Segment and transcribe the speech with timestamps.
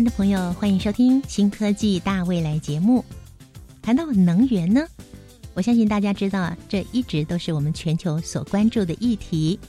[0.00, 3.04] 亲爱的朋友，欢迎收听《新科技大未来》节目。
[3.82, 4.82] 谈到能源呢，
[5.52, 9.60] 我相信大家知道啊，这一直都是我们全球所关注的议题。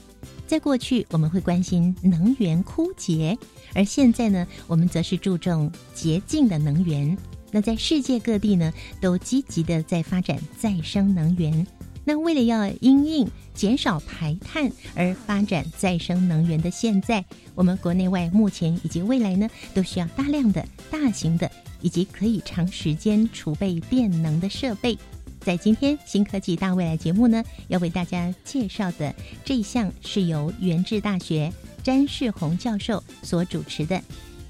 [0.46, 3.36] 在过去，我们会关心能源枯竭，
[3.74, 7.14] 而现在呢，我们则是注重洁净的能源。
[7.50, 8.72] 那在世界各地呢，
[9.02, 11.66] 都积极的在发展再生能源。
[12.04, 24.98] 那为了要因应减少排碳而发展再生能源的现在，我们国内外目前以及未来呢，都需要大量的大型的以及可以长时间储备电能的设备。
[25.40, 34.00] 在今天新科技大未来节目呢，要为大家介绍的这一项是由元智大学詹世宏教授所主持的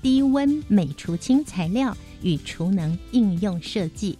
[0.02, 4.18] 低温镁除氢材料与储能应用设计。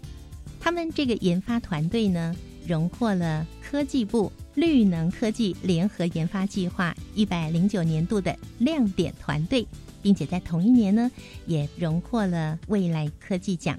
[0.61, 2.35] 他们这个研发团队呢，
[2.67, 9.67] 荣获了科技部绿能科技联合研发计划一百零九年度的亮点团队，
[10.03, 11.11] 并且在同一年呢，
[11.47, 13.79] 也荣获了未来科技奖。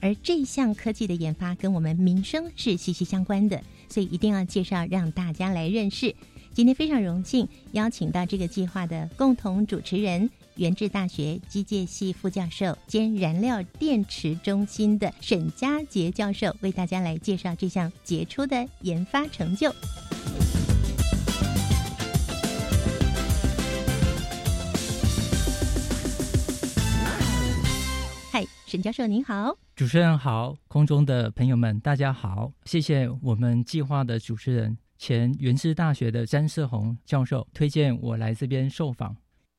[0.00, 6.14] 而这项科技的研发跟我们民生是息息相关的，所以一定要介绍让大家来认识。
[6.52, 19.72] 今天非常荣幸邀请到这个计划的共同主持人，元智大学机械系副教授兼燃料电池中心的沈佳杰教授，为大家来介绍这项杰出的研发成就。
[28.30, 29.56] 嗨，沈教授您好。
[29.74, 39.16] 主持人好，空中的朋友们大家好，谢谢我们计划的主持人前原治大学的詹世宏教授推荐我来这边受访。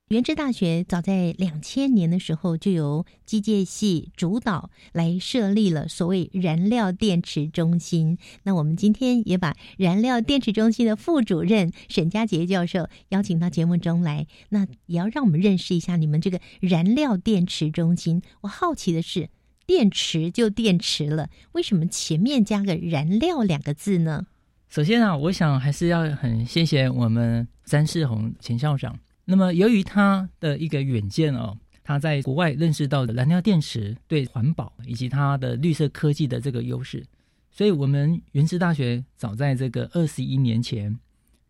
[0.10, 8.20] 原智大学早在两千年的时候就由机械系主导来设立了所谓燃料电池中心。
[8.44, 18.22] 那我们今天也把燃料电池中心的副主任沈佳杰教授邀请到节目中来，那也要让我们认识一下你们这个燃料电池中心。
[18.42, 19.32] 我好奇的是，
[19.66, 24.28] 电池就电池了，为什么前面加个燃料两个字呢？
[24.70, 29.00] 首先啊，我想还是要很谢谢我们詹世宏前校长。
[29.26, 37.06] 那么，由于他的一个远见哦，他在国外认识到的燃料电池对环保以及它的绿色科技的这个优势，
[37.52, 41.00] 所以我们原智大学早在这个二十一年前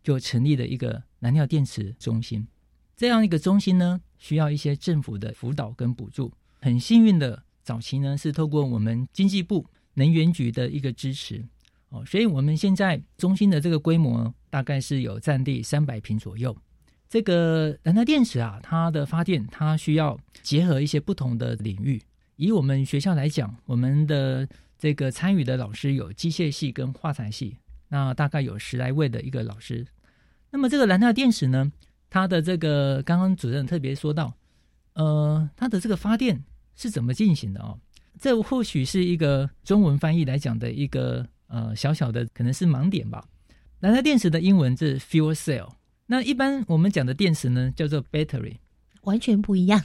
[0.03, 2.47] 就成立了一个燃料电池中心。
[2.95, 6.31] 这样一个中心呢，需要一些政府的辅导跟补助。
[6.61, 9.65] 很幸运的，早期呢是透过我们经济部
[9.95, 11.45] 能源局的一个支持
[11.89, 16.55] 哦，所以我们现在中心的这个规模大概是有占地三百平左右。
[17.15, 22.01] 这个燃料电池啊，它的发电它需要结合一些不同的领域。
[22.35, 24.45] 以我们学校来讲，我们的
[24.77, 27.55] 这个参与的老师有机械系跟化材系，
[27.87, 29.87] 那大概有十来位的一个老师。
[30.51, 31.71] 那么这个燃料电池呢，
[32.09, 34.33] 它的这个刚刚主任特别说到，
[34.95, 36.43] 呃，它的这个发电
[36.75, 37.79] 是怎么进行的哦？
[38.19, 43.25] 这或许是一个中文翻译来讲的一个呃小小的可能是盲点吧。
[43.79, 45.69] 燃料电池的英文是 fuel cell。
[46.07, 48.57] 那一般我们讲的电池呢，叫做 battery，
[49.01, 49.81] 完全不一样。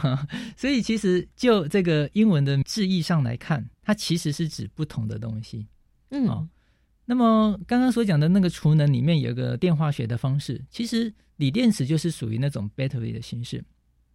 [0.56, 5.66] 所以其实就这个英文的字义上来看，它其实是指不同的东西。
[6.10, 6.48] 嗯，哦，
[7.04, 13.62] 那么刚刚所讲的那个储能里面有个电化学的方式，其实锂电池就是属于那种 battery 的形式。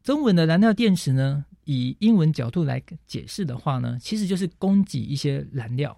[0.02, 5.96] 中文的燃料电池呢，以英文角度来解释的话呢，其实就是供给一些燃料。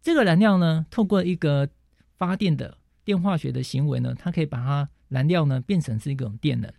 [0.00, 1.68] 这个燃料呢，透过一个
[2.16, 2.78] 发电的。
[3.10, 6.72] 电化学的行为呢，它可以把它燃料呢变成是一种电能。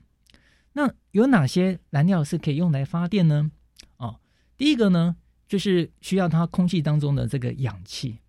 [0.72, 3.52] 那有哪些燃料是可以用来发电呢？
[3.98, 4.18] 哦，
[4.56, 8.20] 第一个呢就是需要它空气当中的这个氧气。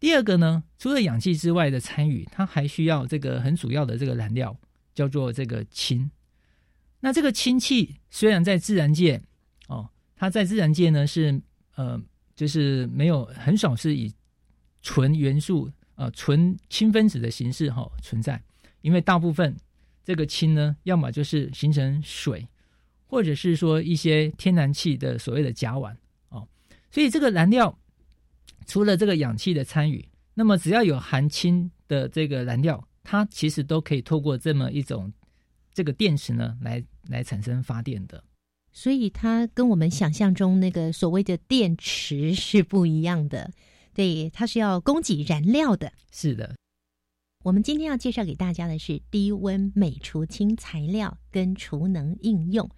[0.00, 4.58] 第二个呢，除了氧气之外的参与，它还需要这个很主要的这个燃料，
[4.94, 6.10] 叫做这个氢。
[7.00, 9.20] 那这个氢气虽然在自然界
[9.68, 11.42] 哦，它在自然界呢是
[11.74, 12.00] 呃，
[12.34, 14.10] 就是没有很少是以
[14.80, 15.70] 纯元素。
[15.94, 18.42] 呃，纯氢分子的形式哈存在，
[18.80, 19.54] 因为大部分
[20.02, 22.48] 这个氢呢，要么就是形成水，
[23.06, 25.94] 或者是说一些天然气的所谓的甲烷
[26.30, 26.48] 哦。
[26.90, 27.78] 所以这个燃料
[28.66, 30.04] 除了这个氧气的参与，
[30.34, 35.12] 那么只要有含氢的这个燃料，它其实都可以透过这么一种
[35.74, 38.24] 这个电池呢，来来产生发电的。
[38.72, 43.50] 所以它跟我们想象中那个所谓的电池是不一样的。
[43.94, 45.92] 对，它是要供给燃料的。
[46.10, 46.56] 是的，
[47.44, 52.68] 我们今天要介绍给大家的是低温美除氢材料跟储能应用。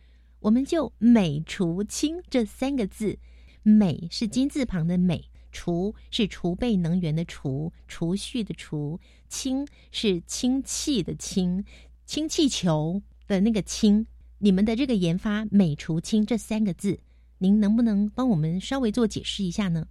[0.41, 3.19] 我们就美除氢这三个字，
[3.63, 11.65] 美是金字旁的镁，储是储备能源的储，储蓄的储，氢是氢气的氢，
[12.05, 14.07] 氢气球的那个氢。
[14.39, 17.01] 你们的这个研发美除氢这三个字，
[17.39, 19.87] 您能不能帮我们稍微做解释一下呢？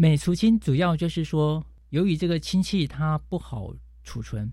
[0.00, 3.74] 镁除氢主要就是说，由于这个氢气它不好
[4.04, 4.48] 储存，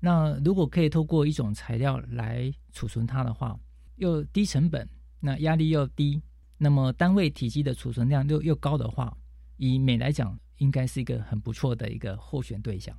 [0.00, 3.56] 那如果可以透过一种材料来储存它的话，
[3.94, 4.88] 又低成本，
[5.20, 6.20] 那压力又低，
[6.58, 9.16] 那么单位体积的储存量又又高的话，
[9.56, 12.92] 以镁来讲，应该是一个很不错的一个候选对象。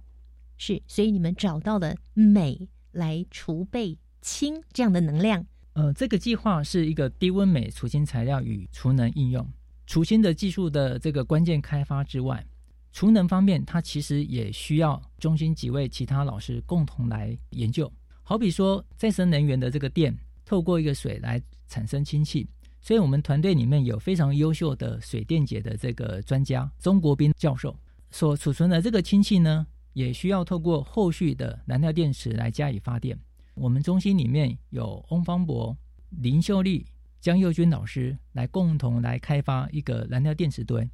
[0.55, 5.45] 是，所以你们找到了镁来储备氢这样的能量。
[5.73, 9.45] 呃，这个计划是一个低温镁除氢材料与储能应用。
[9.93, 12.43] 除氢的技术的这个关键开发之外，
[12.91, 17.93] 储能方面，它其实也需要中心几位其他老师共同来研究。
[18.23, 22.49] 好比说，再生能源的这个电透过一个水来产生氢气，
[22.81, 27.79] 所以我们团队里面有非常优秀的水电解的这个专家钟国斌教授
[28.09, 29.63] 所储存的这个氢气呢，
[29.93, 33.15] 也需要透过后续的燃料电池来加以发电。
[33.53, 35.77] 我们中心里面有翁方博、
[36.09, 36.83] 林秀丽。
[37.23, 40.85] 江佑军老师来共同来开发一个燃料电池堆，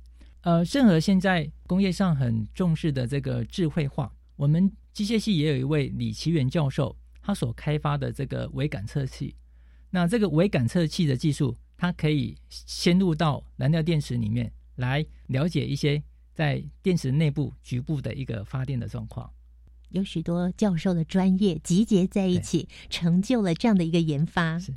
[0.42, 9.36] 呃，正和现在工业上很重视的这个智慧化，我们机械系也有一位李奇元教授，他所开发的这个微感测器，
[9.90, 16.00] 那这个微感测器的技术，它可以先入到燃料电池里面来了解一些
[16.36, 19.28] 在电池内部局部的一个发电的状况，
[19.90, 24.60] 有许多教授的专业集结在一起，成就了这样的一个研发。
[24.60, 24.76] 是。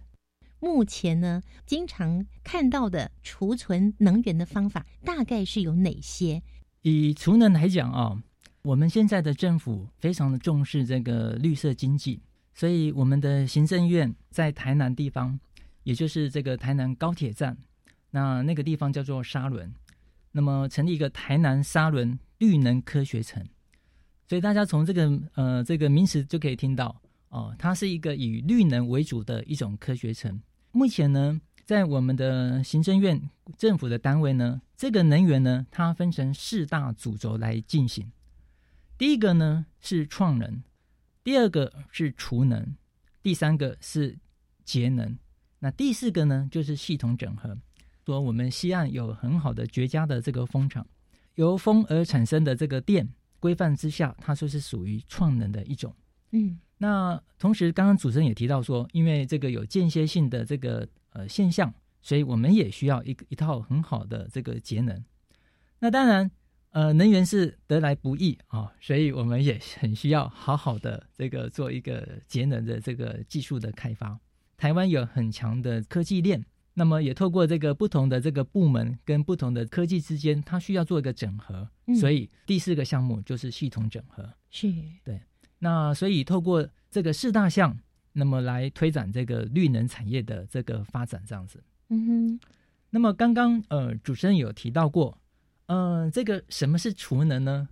[0.62, 6.40] 目前呢，经常看到的储存能源的方法大概是有哪些？
[6.82, 8.22] 以储能来讲啊，
[8.62, 12.22] 我们现在的政府非常的重视这个绿色经济，
[12.54, 15.36] 所以我们的行政院在台南地方，
[15.82, 17.58] 也就是这个台南高铁站，
[18.12, 19.74] 那那个地方叫做沙仑，
[20.30, 23.44] 那么成立一个台南沙仑绿能科学城，
[24.28, 30.40] 所以大家从这个呃这个名词就可以听到哦，它是一个以绿能为主的一种科学城。
[30.74, 33.28] 目前呢，在我们的行政院
[33.58, 38.10] 政府的单位呢，这个能源呢，它分成四大主轴来进行。
[38.96, 40.62] 第一个呢是创能，
[41.22, 42.74] 第二个是储能，
[43.22, 44.18] 第三个是
[44.64, 45.18] 节能，
[45.58, 47.58] 那第四个呢就是系统整合。
[48.06, 50.86] 说我们西岸有很好的绝佳的这个风场，
[51.34, 53.06] 由风而产生的这个电
[53.38, 55.94] 规范之下，它就是属于创能的一种。
[56.30, 56.58] 嗯。
[56.82, 65.00] 那同时，刚刚主持人也提到说，因为这个有间歇性的这个呃现象，所以我们也需要一一套很好的这个节能。
[65.78, 66.28] 那当然，
[66.70, 74.18] 呃，能源是得来不易啊，所以我们也很需要好好的这个做一个节能的这个技术的开发。
[74.56, 76.44] 台湾有很强的科技链，
[76.74, 81.68] 那么也透过这个不同的这个部门跟不同的科技之间，它需要做一个整合。
[82.00, 84.28] 所以第四个项目就是系统整合。
[84.50, 85.20] 是，对。
[85.64, 87.76] 那所以透过这个四大项，
[88.12, 91.64] 那么来推展这个绿能产业的这个发展，这样子。
[91.88, 92.40] 嗯哼。
[92.90, 95.18] 那么刚刚呃主持人有提到过，
[95.64, 97.66] 呃，这个什么是储能呢？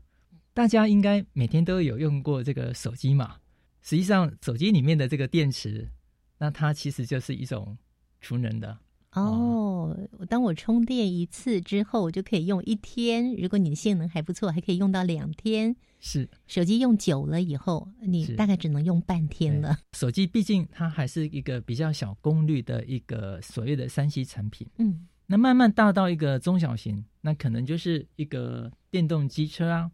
[0.55, 3.37] 大家应该每天都有用过这个手机嘛。
[3.83, 5.91] 实际上，手机里面的这个电池，
[6.39, 7.77] 那它其实就是一种
[8.23, 8.79] 储能的。
[9.13, 9.97] 哦，
[10.29, 13.35] 当我充电一次之后，我就可以用一天。
[13.35, 15.75] 如果你的性能还不错，还可以用到两天。
[15.99, 19.77] 是，手机用久了以后，你大概只能用半天了。
[19.93, 24.67] 手机毕竟它还是一个比较小功率的一个所谓的三 C 产品。
[24.79, 29.91] 嗯，那慢慢大到一个中小型，那可能就是一个电动机车啊，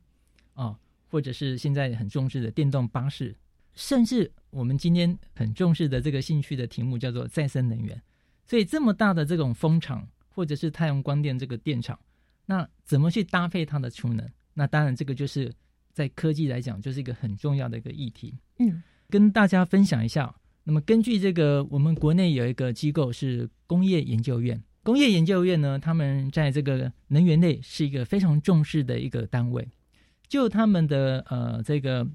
[0.54, 0.76] 哦，
[1.08, 3.34] 或者是现在很重视的电动巴士，
[3.74, 8.00] 甚至我们今天很重视的这个兴趣的题目叫做再生能源。
[8.46, 11.98] 所以这么大的这种风场，或者是太阳光电这个电厂，
[12.46, 14.28] 那怎么去搭配它的储能？
[14.54, 15.52] 那当然这个就是
[15.92, 18.34] 在科技来讲，就是一个很重要的一个议题。
[18.58, 20.34] 嗯，跟大家分享一下。
[20.64, 29.68] 那么根据这个，我们国内有一个机构是工业研究院，工业研究院呢，他们在这个能源类是一个非常重视的一个单位。
[30.28, 32.06] 就他们的呃这个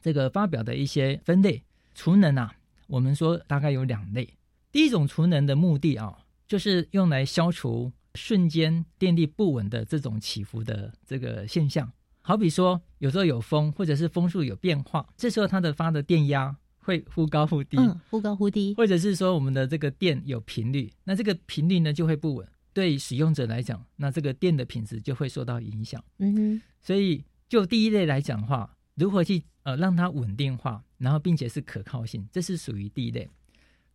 [0.00, 1.62] 这个发表的一些分类，
[1.94, 2.54] 储能啊，
[2.86, 4.28] 我们说大概有两类。
[4.74, 26.04] 第一种储能的目的啊，就是用来消除瞬间电力不稳的这种起伏的这个现象好比说有时候有风，或者是风速有变化，这时候它的发的电压会忽高忽低，嗯，忽高忽低，或者是说我们的这个电有频率，那这个频率呢就会不稳，对使用者来讲，那这个电的品质就会受到影响。
[26.18, 33.30] 嗯哼，所以就第一类来讲的话，如何去呃让它稳定化，然后并且是可靠性，这是属于第一类。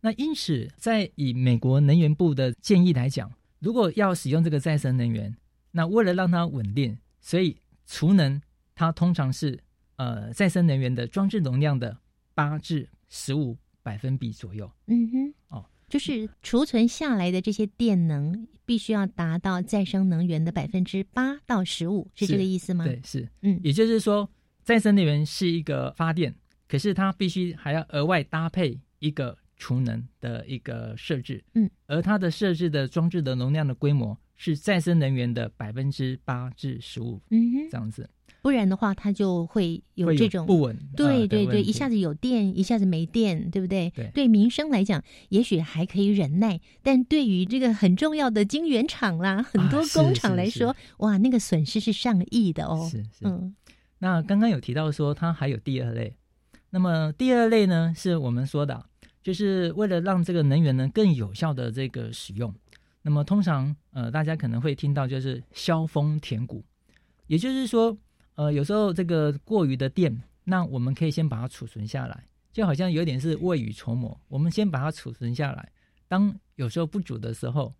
[0.00, 5.36] 那因此，在以美国能源部的建议来讲，如果要使用这个再生能源，
[5.72, 8.40] 那为了让它稳定，所以储能
[8.74, 9.58] 它通常是
[9.96, 11.98] 呃再生能源的装置容量的
[12.34, 14.70] 八至十五百分比左右。
[14.86, 22.84] 嗯哼，哦，就是储存下来的这些电能，必须要达到再生能源的百分之八到十五，是这个意思吗？
[22.84, 24.30] 对，是，嗯，也就是说，
[24.62, 26.34] 再生能源是一个发电，
[26.66, 38.08] 可是它必须还要额外搭配一个储能的一个设置，嗯，而它的设置的装置的容量的规模是再生能源的百分之八至十五嗯哼，这样子，
[38.40, 43.92] 不然的话，它就会有这种不稳，对对对，一下子有电，一下子没电，对不对？
[44.14, 44.26] 对。
[44.26, 52.88] 民生来讲，也许还可以忍耐，但对于这个很重要的晶圆厂啦，很多工厂来说，哇，那个损失是上亿的哦。
[52.90, 53.26] 是是。
[53.26, 53.54] 嗯。
[53.98, 56.16] 那刚刚有提到说它还有第二类，
[56.70, 58.86] 那么第二类呢，是我们说的啊，
[59.22, 62.54] 就是为了让这个能源呢更有效的这个使用，
[63.02, 66.64] 那么通常呃大家可能会听到就是削峰填谷，
[67.26, 67.96] 也就是说
[68.34, 75.70] 呃有时候这个过于的电，那我们可以先把它储存下来，就好像有点是未雨绸缪，我们先把它储存下来，
[76.08, 77.74] 当有时候不足的时候，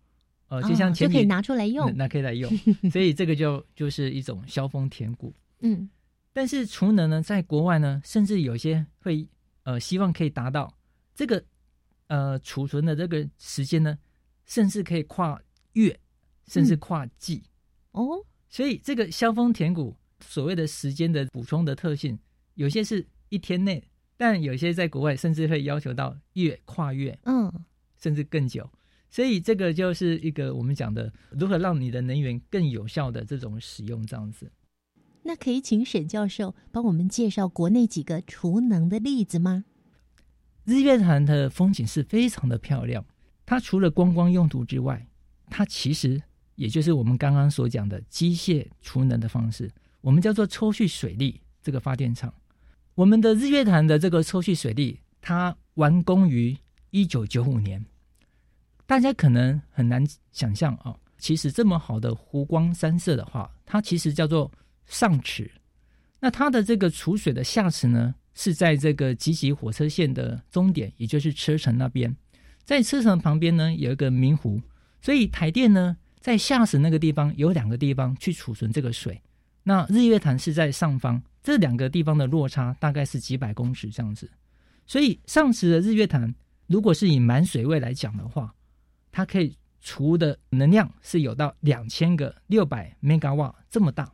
[0.47, 2.49] 呃就像就可以拿出来用那，那可以来用，
[2.91, 5.33] 所以这个就就是一种削峰填谷。
[5.61, 5.89] 嗯
[6.33, 9.27] 但是储能呢，在国外呢，甚至有些会
[9.63, 10.73] 呃希望可以达到
[11.21, 11.45] 这个
[12.07, 13.95] 呃储存的这个时间呢，
[14.43, 15.39] 甚至可以跨
[15.73, 15.99] 月，
[16.47, 17.43] 甚至跨季。
[17.91, 22.17] 哦，所以这个削峰填谷所谓的时间的补充的特性，
[22.55, 23.87] 有些是一天内，
[24.17, 27.53] 但有些在国外甚至会要求到月跨月，嗯，
[27.99, 28.67] 甚至更久。
[29.11, 34.51] 所以这个就是一个我们讲的如何让你的能源更有效的这种使用，这样子。
[35.21, 39.65] 那可以请沈教授帮我们介绍国内几个储能的例子吗？
[40.71, 43.03] 日月潭的风景是非常的漂亮，
[43.45, 45.05] 它除了观光用途之外，
[45.49, 46.21] 它其实
[46.55, 52.33] 也就是我们刚刚所讲的机械储能的方式，我们叫做抽蓄水力这个发电厂。
[52.95, 56.55] 我们的日月潭的这个抽蓄水力，它完工于
[56.91, 57.83] 一九九五年，
[58.85, 60.01] 大家可能很难
[60.31, 64.49] 想象哦，其实这么好的湖光山色的话，它其实叫做
[64.85, 65.51] 上池。
[66.21, 72.15] 那它的这个储水的下池呢，是在这个吉吉火车线的终点，也就是车城那边。
[72.63, 74.61] 在车城旁边呢，有一个明湖，
[75.01, 79.21] 所以台电呢在下池那个地方有两个地方去储存这个水。
[79.63, 84.29] 那日月潭是在上方，这两个地方的落差大概是几百公尺这样子。
[84.87, 86.33] 所以上池的日月潭，
[86.67, 88.53] 如果是以满水位来讲的话，
[89.11, 94.11] 它可以储的能量是有到两千个六百 mega 瓦这么大。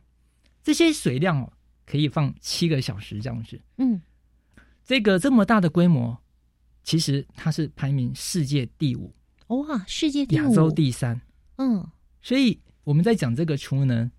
[0.62, 1.52] 这些水量哦，
[1.86, 3.60] 可以放七个小时这样子。
[3.78, 4.00] 嗯，
[4.88, 6.16] 这个这么大的规模，
[6.82, 9.14] 其实它是排名世界第五，
[9.48, 11.20] 哇，世界第亚，洲第三。
[11.58, 11.86] 嗯，
[12.22, 14.10] 所以我们在讲这个储能，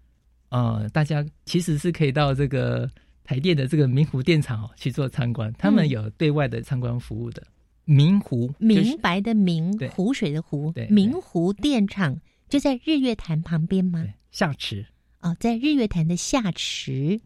[0.49, 2.87] 呃，大家其实是可以到这个
[3.23, 7.41] 台电的这个明湖电厂哦去做参观，他们有对外的参观服务的。
[7.85, 14.05] 明湖明白的明，对湖水的湖，明湖电厂就在日月潭旁边吗？
[14.29, 14.85] 下池，
[15.21, 17.19] 哦，在日月潭的下池，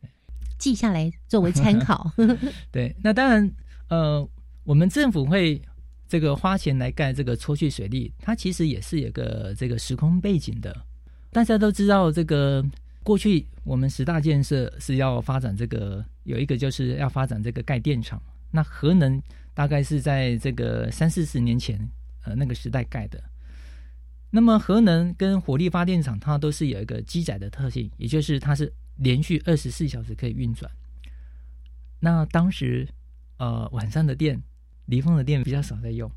[0.64, 2.10] 记下来作为参考。
[2.72, 3.52] 对，那当然，
[3.90, 4.26] 呃，
[4.64, 5.62] 我们政府会
[6.08, 10.74] 这个花钱来盖这个抽蓄水利，它其实也是有个这个时空背景的。
[11.32, 12.66] 大家都知道，这个
[13.04, 18.22] 过去我们十大建设是要发展这个，有一个就是要发展这个盖电厂。
[18.50, 19.22] 那核能
[19.54, 21.78] 大概是在这个三四十年前，
[22.24, 23.22] 呃，那个时代盖的。
[24.30, 30.70] 那么核能跟火力发电厂，它都是有一个机载的特性，也就是它是连续二十四小时可以运转。
[32.00, 32.88] 那当时，
[33.38, 34.42] 呃，晚上的电，
[34.86, 36.10] 离峰的电比较少在用，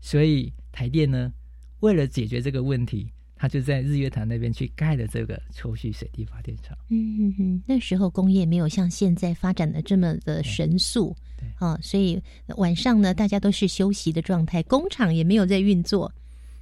[0.00, 1.32] 所以台电呢，
[1.80, 6.76] 为了解决这个问题，他就在日月潭那边去盖了这个抽蓄水力发电厂。
[6.88, 12.18] 嗯嗯嗯，那时候工业没有像现在发展的这么的神速对，啊，所以
[12.56, 16.10] 晚上呢，大家都是休息的状态，工厂也没有在运作，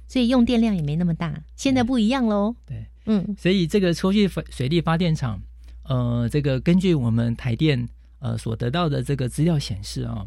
[0.09, 1.41] 所以用电量也没那么大。
[1.55, 5.41] 现在不一样喽，对，嗯所以这个抽蓄水水力发电厂，
[5.87, 7.87] 呃，这个根据我们台电
[8.19, 10.25] 呃所得到的这个资料显示啊、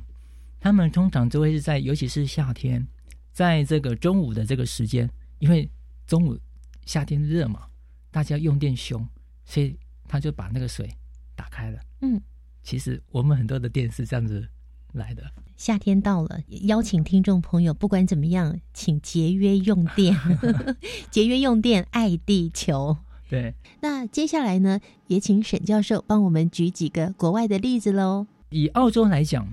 [0.61, 2.87] 他们通常就会是在，尤其是夏天，
[3.33, 5.69] 在这个中午的这个时间，因为
[6.07, 6.39] 中午
[6.87, 7.67] 夏天热嘛，
[8.11, 9.07] 大家用电凶，
[9.45, 10.89] 所以他就把那个水
[11.37, 11.81] 打开了。
[12.01, 12.21] 嗯，
[12.63, 14.49] 其实我们很多的电是这样子
[14.93, 15.23] 来的。
[15.57, 20.17] 夏天到了，邀请听众朋友，不管怎么样，请节约用电，
[21.11, 22.97] 节约用电，爱地球。
[23.29, 28.27] 对，那接下来呢，也请沈教授帮我们举几个国外的例子喽。
[28.49, 29.47] 以澳洲来讲，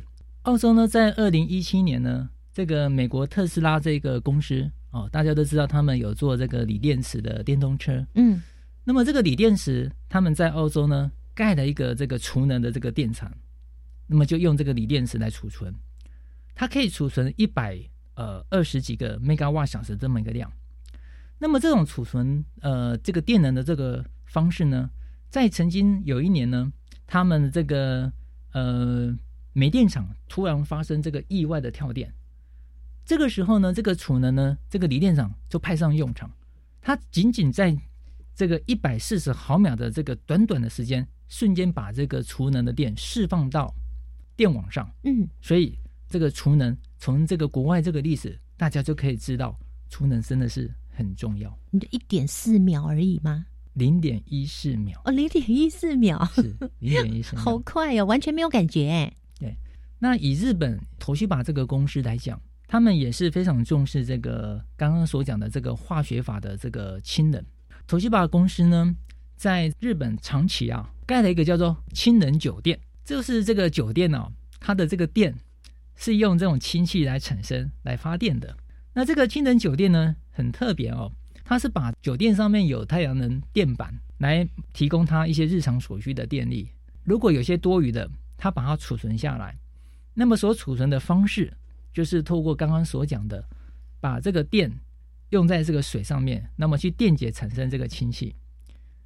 [0.44, 8.08] 澳洲呢，在二零一七年呢，这个美国特斯拉这个公司哦，大家都知道他们有做这个锂电池的电动车。
[8.14, 8.42] 嗯，
[8.86, 13.30] 那么这个锂电池，他们在澳洲呢盖了一个这个储能的这个电厂，
[14.08, 15.74] 那么就用这个锂电池来储存，
[16.56, 17.78] 它可以储存一百
[18.14, 20.50] 呃二十几个 mega 瓦小时这么一个量。
[21.38, 24.90] 那么这种储存呃这个电能的这个方式呢，
[25.30, 26.72] 在曾经有一年呢，
[27.06, 28.12] 他们这个
[28.54, 29.16] 呃
[29.54, 32.14] 煤电厂突然发生这个意外的跳电，
[33.06, 36.32] 这个时候呢，这个储能呢，这个锂电厂就派上用场，
[36.82, 37.78] 它仅仅在
[38.34, 43.74] 这个一百四十毫秒的这个短短的时间，瞬间把这个储能的电释放到
[44.36, 45.78] 电网上，嗯，所以
[46.10, 49.58] 这个储能从这个国外这个历史，大家就可以知道，
[49.90, 51.56] 储能真的是很重要。
[51.72, 53.46] 你就一点四秒而已吗？
[53.74, 56.42] 零点一四秒哦，零点一四秒，是
[56.80, 59.14] 零点一四秒， 好快哦，完全没有感觉哎。
[59.98, 67.44] 那以日本头西把这个公司来讲，他们也是非常重视这个刚刚所讲的这个化学法的这个氢能。
[67.88, 68.96] 头西把公司呢，
[69.36, 75.34] 在日本长崎啊，盖了一个叫做氢能酒店，就是这个酒店呢、它的这个电
[75.96, 78.56] 是用这种氢气来产生来发电的。
[78.94, 81.10] 那这个氢能酒店呢，很特别哦，
[81.46, 86.70] 它是把酒店上面有太阳能电板来提供它一些日常所需的电力。
[87.06, 89.58] 如果有些多余的，它把它储存下来。
[90.14, 91.56] 那么所储存的方式，
[91.94, 93.48] 就是透过刚刚所讲的，
[94.02, 94.70] 把这个电
[95.30, 98.36] 用在这个水上面，那么去电解产生这个氢气。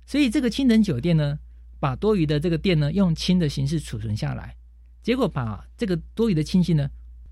[0.08, 1.38] 所以这个氢能酒店呢，
[1.80, 4.56] 把多余的这个电呢，用氢的形式储存下来，
[5.04, 6.90] 结果把这个多余的氢气呢，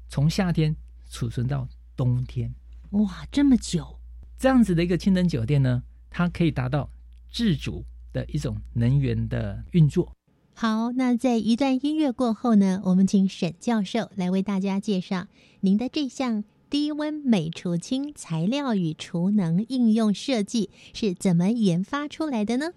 [0.07, 0.75] 从夏天
[1.09, 2.53] 储存到冬天。
[2.91, 3.99] 哇，这么久，
[4.37, 6.89] 这样子的一个氢能酒店呢，它可以达到
[7.31, 10.13] 自主的一种能源的运作。
[10.53, 15.27] 好，那在一段音乐过后呢，我们请沈教授来为大家介绍
[15.59, 22.71] 您的这项低温美除氢材料与储能应用设计是怎么研发出来的呢？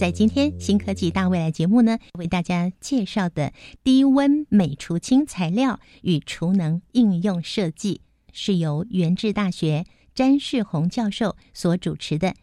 [0.00, 3.52] 在今天新科技大未来节目呢，为大家介绍的
[3.84, 8.00] 低温美除氢材料与储能应用设计，
[8.32, 9.84] 是由元智大学
[10.14, 12.34] 詹世宏教授所主持的。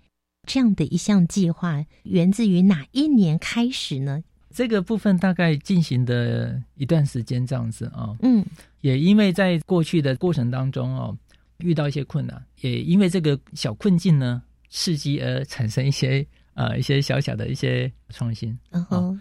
[0.48, 4.24] 这样的一项计划，源自于哪一年开始呢？
[4.54, 8.46] 这个部分大概进行的一段时间这样子啊、嗯
[8.82, 11.17] 也因为在过去的过程当中哦，
[11.58, 16.24] 遇到一些困难，也因为这个小困境呢，刺激而产生一些
[16.58, 18.58] 呃一些小小的一些创新。
[18.70, 19.15] 然后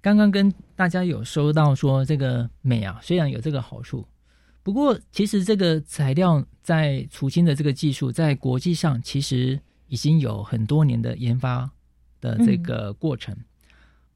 [0.00, 4.06] 刚刚跟大家有说到说，这个镁啊，虽然有这个好处，
[4.62, 11.70] 不过其实这个材料在除氢的这个技术，在国际上其实已经有很多年的研发
[12.20, 13.36] 的这个过程。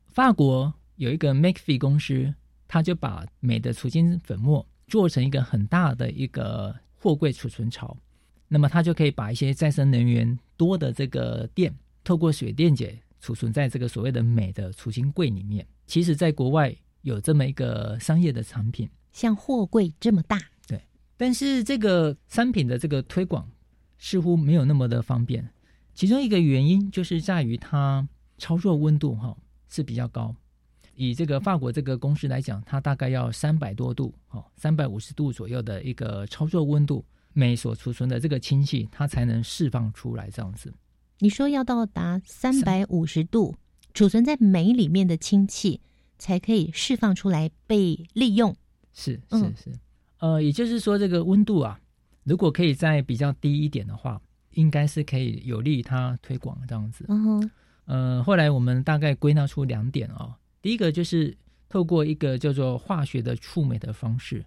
[0.08, 2.32] 法国有一个 McPhee 公司，
[2.66, 7.96] 他就把镁的除氢粉末做成一个很大的一个货柜储存槽，
[8.48, 15.66] 那么它就可以把一些再生能源多的这个电，透过水电解储存在这个所谓的镁的储氢柜里面。
[15.86, 20.38] 其实，在国外有这么一个商业的产品，像货柜这么大，
[20.68, 20.80] 对
[21.16, 23.50] 但是这个商品的这个推广
[23.98, 25.48] 似乎没有那么的方便。
[25.94, 28.06] 其中一个原因就是在于它
[28.38, 29.36] 操作温度哈
[29.68, 30.34] 是比较高。
[30.96, 40.72] 以这个法国这个公司来讲，它大概要三百多度哦，三百五十度左右的一个操作温度，镁所储存的这个氢气它才能释放出来这样子。
[41.24, 43.56] 你说要到达三百五十度，
[43.94, 45.80] 储存在酶里面的氢气
[46.18, 48.54] 才可以释放出来被利用。
[48.92, 49.72] 是是嗯是，
[50.18, 51.80] 呃，也就是说这个温度啊，
[52.24, 57.06] 如果可以再比较低一点的话，应该是可以有利于它推广这样子。
[57.08, 57.48] 嗯后
[57.86, 60.34] 呃，后来我们大概归纳出两点哦。
[60.60, 61.34] 第一个就是
[61.70, 64.44] 透过一个叫做化学的触媒的方式，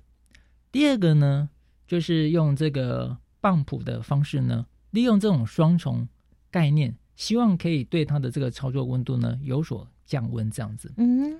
[0.72, 1.50] 第二个呢，
[1.88, 6.08] 就是用这个棒谱的方式呢，利用这种双重
[6.52, 10.92] 概念，希望可以对它的这个操作温度呢有所降温，这样子。
[10.98, 11.40] 嗯，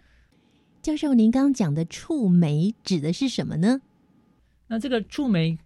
[0.82, 3.82] 教授，您刚刚讲的触媒指的是什么呢？
[4.68, 5.58] 那这个触媒，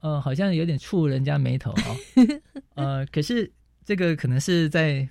[0.00, 1.96] 呃，好像有点触人家眉头哦，
[2.74, 3.52] 呃，可是
[3.84, 5.08] 这个可能是在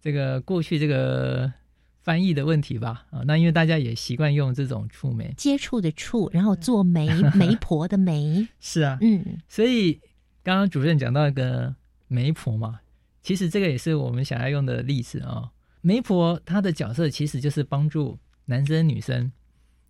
[0.00, 1.52] 这个过去这个
[2.00, 3.06] 翻译的问题吧。
[3.10, 10.00] 啊，那因为大家也习惯用这种触媒，接触的触，然后做媒 媒婆的媒，是啊，嗯，所以
[10.42, 11.74] 刚刚主任讲到一个
[12.08, 12.80] 媒婆嘛，
[13.26, 15.50] 其实这个也是我们想要用的例子啊。
[15.80, 19.32] 媒婆她的角色其实就是帮助男生女生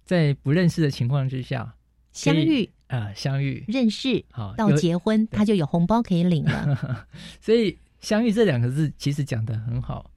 [0.06, 1.74] 在不认识的情况之下
[2.12, 7.06] 相遇啊、相遇认识好到结婚，他就有红包可以领了。
[7.38, 10.10] 所以相遇这两个字其实讲的很好。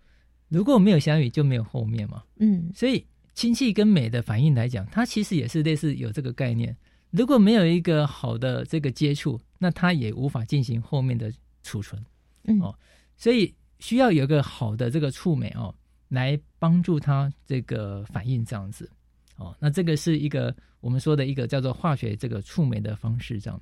[0.48, 2.24] 如果没有相遇，就没有后面嘛。
[2.38, 6.78] 嗯所以亲戚跟美的反应来讲，它其实也是类似有这个概念。
[7.12, 12.02] 如果没有一个好的这个接触，那它也无法进行后面的储存。
[12.46, 12.74] 嗯哦
[13.20, 15.76] 所以需要有一个好的这个触媒哦，
[16.08, 18.90] 来帮助它这个反应这样子。
[19.36, 23.62] 哦，那这个是一个我们说的一个叫做化学这个触媒的方式，这样。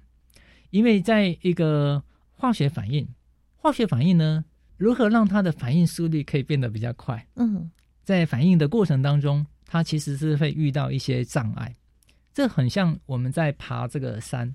[0.69, 3.07] 因为在一个化学反应，
[3.55, 4.45] 化学反应呢，
[4.77, 7.27] 如何让它的反应速率可以变得比较快？
[7.35, 7.69] 嗯
[8.03, 11.75] 在反应的过程当中，它其实是会遇到一些障碍。
[12.33, 14.53] 这很像我们在爬这个山，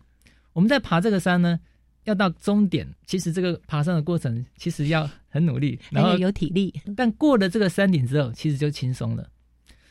[0.53, 1.61] 我们在爬这个山呢，
[2.05, 6.73] 要到终点，其实这个爬山的过程其实要很努力，然后有有体力。
[6.97, 9.29] 但过了这个山顶之后，其实就轻松了。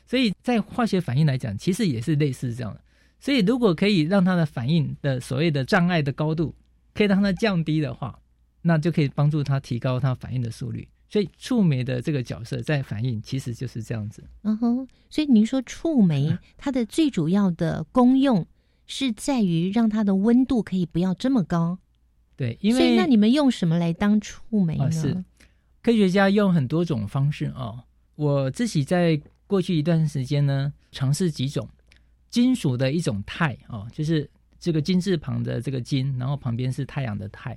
[0.05, 2.81] 所以在化学反应来讲，其实也是类似这样的。
[3.19, 6.53] 所以如果可以让它的反应的所谓的障碍的高度，
[6.93, 8.19] 可以让它降低的话，
[8.61, 10.87] 那就可以帮助它提高它反应的速率。
[11.07, 14.23] 所以触媒的这个角色在反应其实就是这样子。
[14.43, 18.47] 嗯哼，所以您说触媒 它的最主要的功用
[18.87, 21.77] 是在于让它的温度可以不要这么高。
[22.41, 24.85] 对，因所以为那你们用什么来当触媒呢？
[24.85, 25.23] 啊是
[25.83, 27.83] 科学家用很多种方式哦。
[28.15, 31.69] 我自己在过去一段时间呢，尝试几种
[32.31, 34.27] 金属的一种钛哦，就是
[34.59, 37.55] 这个金字旁的这个金，然后旁边是太阳的太。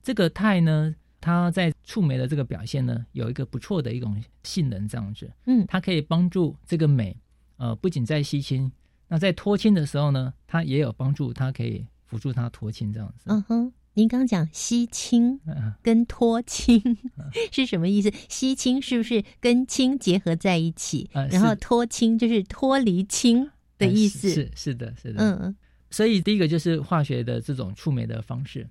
[0.00, 7.16] 这个钛呢，它在触媒的这个表现呢，有一个不错的一种性能，这样子，嗯它可以帮助这个镁，
[7.56, 8.70] 呃，不仅在吸氢，
[9.08, 13.24] 那在脱氢的时候呢，它也有帮助，它可以辅助它脱氢这样子。
[13.26, 16.82] 嗯哼，您刚讲吸氢嗯跟脱氢
[17.52, 18.10] 是什么意思？
[18.30, 21.10] 吸氢是不是跟氢结合在一起？
[21.12, 24.28] 呃然后是脱氢就是脱离氢的意思。
[24.28, 25.54] 哎是是是的，是的，嗯
[25.90, 28.66] 所以第一个就是化学的这种触媒的方式，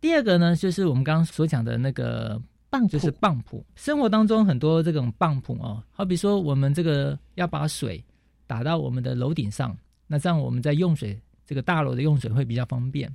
[0.00, 3.62] 第二个呢，就是我们刚刚所讲的那个，棒就是棒谱。
[3.74, 8.02] 生活当中很多这种棒谱哦，好比说我们这个要把水
[8.46, 13.12] 打到我们的楼顶上，那这样我们在用水这个大楼的用水会比较方便哦。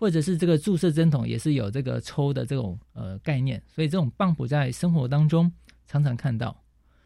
[0.00, 5.52] 或者是这个注射针筒也是有这个抽的这种呃概念，所以这种棒谱在生活当中
[5.86, 6.58] 常常看到。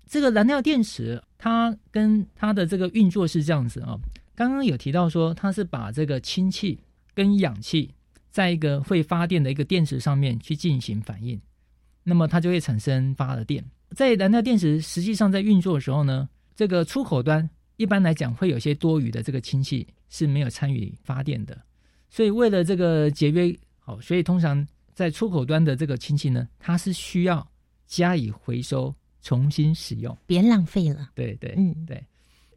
[0.06, 3.98] 这个燃料电池，它跟它的这个运作是这样子啊、
[4.36, 6.78] 刚刚有提到说，它是把这个氢气
[7.14, 7.92] 跟氧气
[8.30, 11.40] 在一个会发电的一个电池上面去进行反应，
[12.04, 13.64] 那么它就会产生发的电。
[13.96, 21.60] 在燃料电池实际上在运作的时候呢，这个出口端一般来讲会有些多余的这个氢气是没有参与发电的，
[22.14, 27.44] 所以为了这个节约，好，所以通常在出口端的这个氢气呢，它是需要
[27.88, 30.16] 加以回收，重新使用。
[30.24, 31.10] 别浪费了。
[31.16, 32.00] 对对，嗯对，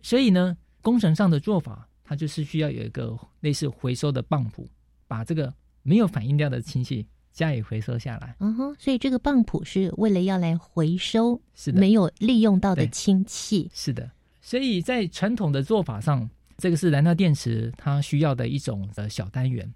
[0.03, 4.69] 所以呢，工程上的做法，它就是需要有一个类似回收的泵浦，
[5.07, 8.35] 把这个没有反应掉的氢气加以回收下来。
[8.39, 13.67] 嗯哼，所以这个棒谱是为了要来回收是的，没有利用到的氢气。
[13.73, 14.07] 是的。
[14.39, 19.71] 所以在传统的做法上，这个是燃料电池它需要的一种呃小单元。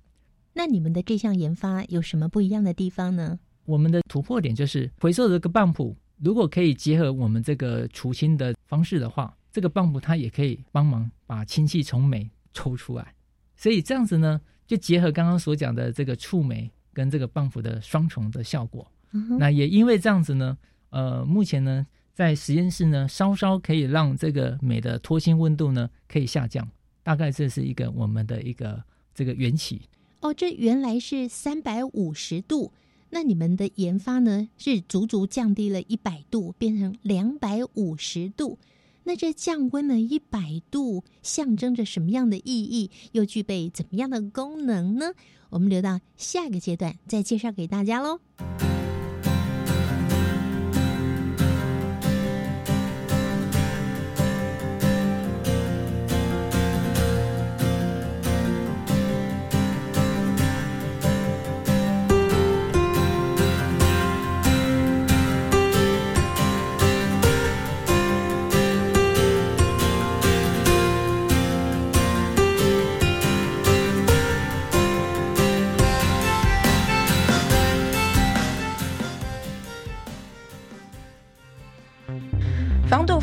[0.53, 3.39] 那你们的这项研发有什么不一样的地方呢？
[3.65, 13.13] 我们的突破点就是回收的这个泵浦，如果可以结合我们这个除氢的方式的话，这个泵浦它也可以帮忙把氢气从镁抽出来。
[13.55, 18.91] 所以这样子呢，就结合刚刚所讲的这个触媒跟这个泵浦的双重的效果。
[19.13, 20.57] 嗯那也因为这样子呢，
[20.89, 26.67] 呃，目前呢，在实验室呢，稍稍可以让这个镁的脱氢温度呢可以下降，
[27.04, 29.82] 大概这是一个我们的一个这个缘起。
[30.19, 32.71] 哦，这原来是三百五十度，
[33.10, 38.60] 那你们的研发呢是足足降低了一百度，变成两百五十度。
[39.04, 42.91] 那这降温了一百度，象征着什么样的意义？
[43.13, 45.13] 又具备怎么样的功能呢？
[45.50, 48.19] 我们留到下一个阶段再介绍给大家喽。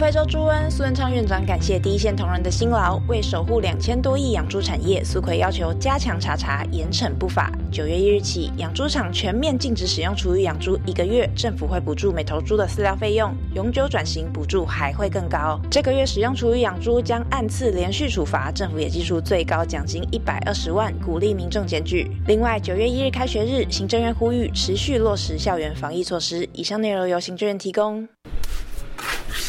[0.09, 7.53] 非洲猪瘟，苏恩昌院长感谢第一线同仁的辛劳，为守护两千多亿养猪产业，苏奎要求加强查查，严惩不法。
[7.71, 15.61] 九月一日起，养猪场全面禁止使用厨余养猪一个月，政府会补助每头猪的饲料费用，永久转型补助还会更高。
[15.71, 22.11] 这个月使用厨余养猪将按次连续处罚，政府也计出最高奖金一百二十万，鼓励民众检举。
[22.27, 26.49] 另外，九月一日开学日，行政院呼吁持续落实校园防疫措施。
[26.55, 28.09] 以上内容由行政院提供。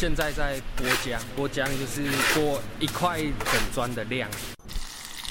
[0.00, 2.00] 现在在剥浆，剥浆就是
[2.32, 4.26] 剥一块整砖的量，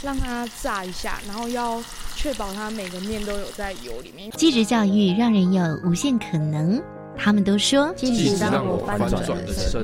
[0.04, 1.82] 让它炸一下，然后要
[2.16, 4.30] 确保它每个面都有在油里面。
[4.38, 6.80] 继职教育让人有无限可能，
[7.18, 9.84] 他们都说继职让我翻转人生。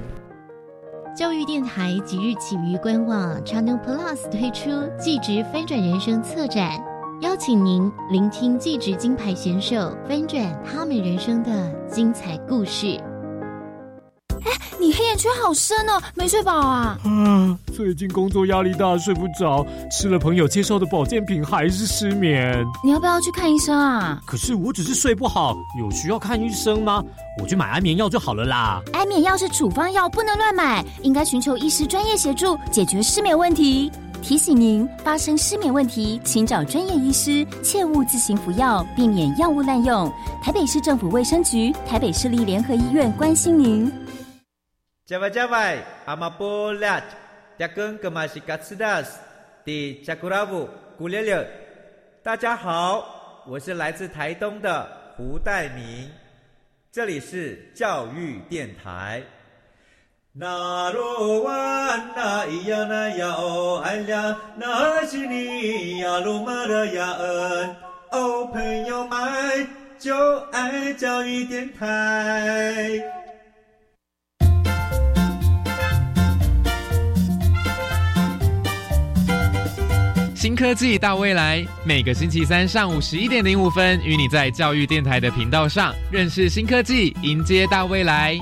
[1.17, 4.69] 教育电台即日起于官网 Channel Plus 推出
[5.01, 6.79] “继职翻转人生”策展，
[7.21, 13.01] 邀请您聆听继职金牌选手翻转他们人生的精彩故事。
[15.15, 16.99] 哎，你黑眼圈好深哦，没睡饱啊？
[17.05, 22.65] 嗯，最近工作压力大，睡不着，吃了朋友介绍的保健品，还是失眠。
[22.83, 24.19] 你要不要去看医生啊？
[24.25, 27.01] 可是我只是睡不好，有需要看医生吗？
[27.41, 28.81] 我去买安眠药就好了啦。
[28.91, 33.89] 安眠药是处方药，不能乱买，应该寻求医师专业协助，解决失眠问题。
[34.21, 40.11] 提醒您，发生失眠问题，请找专业医师，切勿自行服药，避免药物滥用。
[40.41, 43.91] 台北市政府卫生局、台北市立联合医院关心您。
[45.05, 46.99] 加外加外，阿玛波拉，
[47.59, 49.19] 扎根格玛西卡斯达斯，
[49.63, 51.47] 迪加古拉布古列列。
[52.23, 56.09] 大家好，我是来自台东的胡代明，
[56.91, 59.21] 这里是教育电台。
[60.31, 67.75] 那罗哇那咿呀那呀哦哎呀，那是你呀鲁玛的呀恩
[68.09, 69.67] 哦，朋友们
[69.99, 73.03] 就爱教育电台。
[80.35, 88.37] 新科技大未来，每个星期三上午十一点零五分，与你在教育电台的频道上认识新科技，迎接大未来。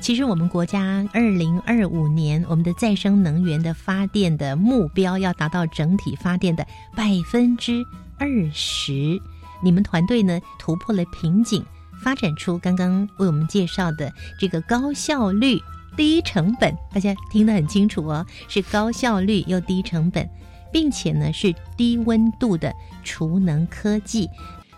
[0.00, 7.84] 其实我们国家二零二五年，我们的再生能源的发电的目标要达到整体发电的百分之
[8.18, 9.20] 二十。
[9.60, 11.64] 你们团队呢突破了瓶颈，
[12.04, 15.58] 发展出刚刚为我们介绍的这个高效率、
[15.96, 20.28] 低成本，大家听得很清楚哦，是高效率又低成本，
[20.70, 22.70] 并且呢是低温度的
[23.02, 24.28] 储能科技。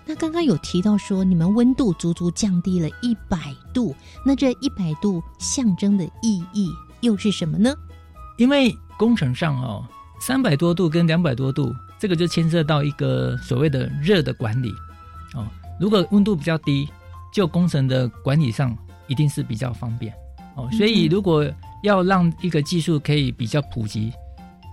[0.05, 3.93] 那刚刚有提到说，你们温度足足降低了一百度，
[4.25, 7.75] 那这一百度象征的意义又是什么呢？
[8.39, 9.85] 因为工程上哦，
[10.21, 14.73] 三百多度跟两百多度，这个就牵涉到一个所谓的热的管理
[15.35, 15.45] 哦。
[15.81, 16.89] 如果温度比较低，
[17.37, 18.75] 就工程的管理上
[19.09, 20.11] 一定是比较方便
[20.55, 20.66] 哦。
[20.72, 21.44] 所以如果
[21.83, 24.11] 要让一个技术可以比较普及，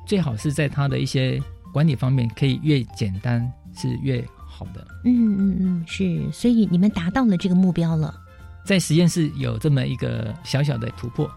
[0.07, 1.37] 最好是在它的一些
[1.73, 4.25] 管理方面可以越简单是越。
[4.47, 8.13] 好的，嗯嗯嗯，是，所以你们达到了这个目标了，
[8.63, 11.29] 在实验室有这么一个小小的突破。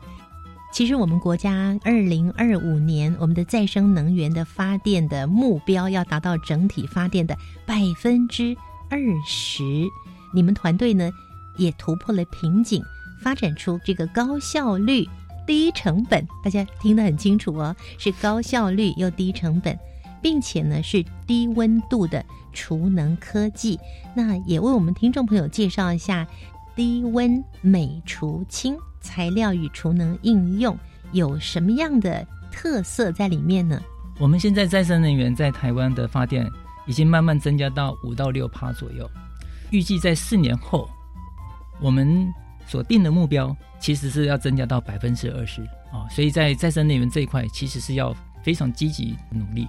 [0.71, 7.35] 其实我们国家二零二五年我们的再生能源的发电的目标要达到整体发电的
[7.65, 8.55] 百分之
[8.91, 9.65] 二十，
[10.33, 11.11] 你们团队呢
[11.57, 12.83] 也突破了瓶颈，
[13.21, 15.09] 发展出这个高效率、
[15.47, 19.79] 低成本，大家听得很清楚哦，是高效率又低成本。
[20.23, 23.79] 并且呢，是低温度的储能科技。
[24.13, 26.27] 那也为我们听众朋友介绍一下
[26.75, 30.77] 低温美除氢材料与储能应用
[31.13, 33.81] 有什么样的特色在里面呢？
[34.19, 36.51] 我们现在再生能源在台湾的发电
[36.87, 39.09] 已经慢慢增加到五到六趴左右，
[39.77, 40.89] 预计在四年后，
[41.83, 42.33] 我们
[42.67, 45.61] 所定的目标其实是要增加到百分之二十
[45.93, 46.09] 啊。
[46.11, 49.67] 所以在再生能源这一块，其实是要非常积极努力。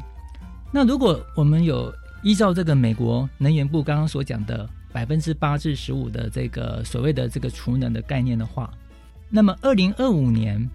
[0.71, 1.93] 那如果我们有
[2.23, 8.73] 依照这个美国能源部刚刚所讲的百分之八至十五的这个所谓的这个储能的概念的话，
[9.29, 10.65] 那么二零二五年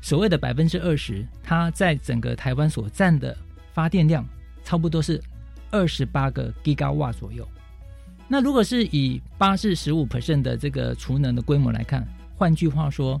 [0.00, 3.36] 所谓的百分之二十，它在整个台湾所占的
[3.72, 4.26] 发电量
[4.64, 5.22] 差不多是
[5.70, 7.48] 二十八个 g 瓦左右。
[8.26, 12.06] 那如果是以八至十五 percent 的这个储能的规模来看，
[12.36, 13.20] 换句话说，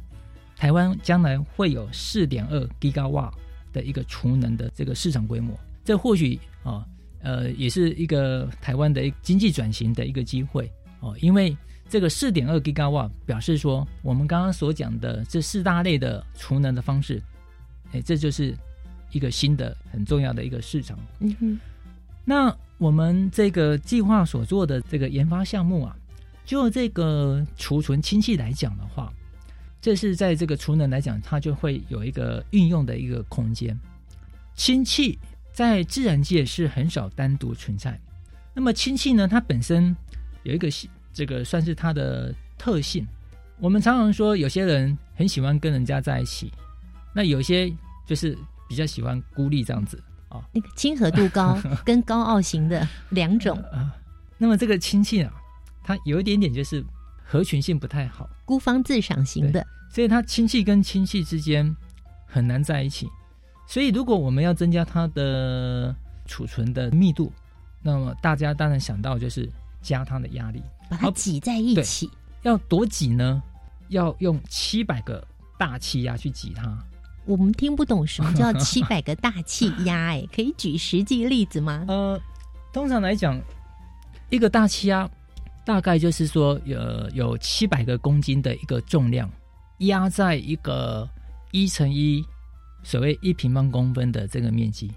[0.56, 3.32] 台湾将来会有四点二 Giga 瓦
[3.72, 5.54] 的一个储能的这个市场规模。
[5.84, 6.86] 这或许啊，
[7.20, 11.54] 呃，也是一个台湾的经济转型的一个机会哦，因为
[11.88, 17.22] 这个四点二 g 瓦瓦表示说，我们刚刚所讲的这四大类的储能的方式，
[17.92, 18.56] 哎，这就是
[19.12, 20.98] 一个新的很重要的一个市场。
[21.20, 21.60] 嗯哼，
[22.24, 25.96] 那我们这个计划所做的这个研发项目啊，
[26.44, 29.12] 就这个储存氢气来讲的话，
[29.80, 33.78] 这是在这个储能来讲，它就会有一个运用的一个空间。
[34.54, 35.18] 氢气
[35.52, 37.98] 在自然界是很少单独存在。
[38.54, 39.94] 那么氢气呢，它本身
[40.42, 40.68] 有一个
[41.12, 43.06] 这个算是它的特性。
[43.60, 46.52] 我们常常说，有些人很喜欢跟人家在一起，
[47.14, 47.72] 那有些
[48.06, 48.36] 就是
[48.68, 50.02] 比较喜欢孤立这样子
[50.38, 50.48] 啊。
[50.52, 53.94] 那个亲和度高 跟高傲型的两种啊。
[54.36, 55.32] 那么这个亲戚啊，
[55.82, 56.84] 它有一点点就是
[57.24, 61.74] 合群性不太好，孤芳自赏型的，所以它亲戚跟亲戚之间
[62.26, 63.08] 很难在一起。
[63.66, 65.94] 所以如果我们要增加它的
[66.26, 67.32] 储存的密度，
[67.80, 69.48] 那么大家当然想到就是
[69.80, 72.10] 加它的压力，把它挤在一起。
[72.42, 73.42] 要多挤呢？
[73.88, 75.26] 要用七百个
[75.58, 76.78] 大气压去挤它。
[77.26, 81.84] 我们听不懂什么叫 七百个大气压，哎，可以举实际例子吗？
[81.88, 82.20] 呃，
[82.72, 83.40] 通常来讲，
[84.30, 85.08] 一个大气压
[85.64, 89.30] 大概就是说，有有七百个公斤的一个重量
[89.78, 91.08] 压在一个
[91.50, 92.24] 一乘一，
[92.82, 94.90] 所谓一平方公分的这个面积。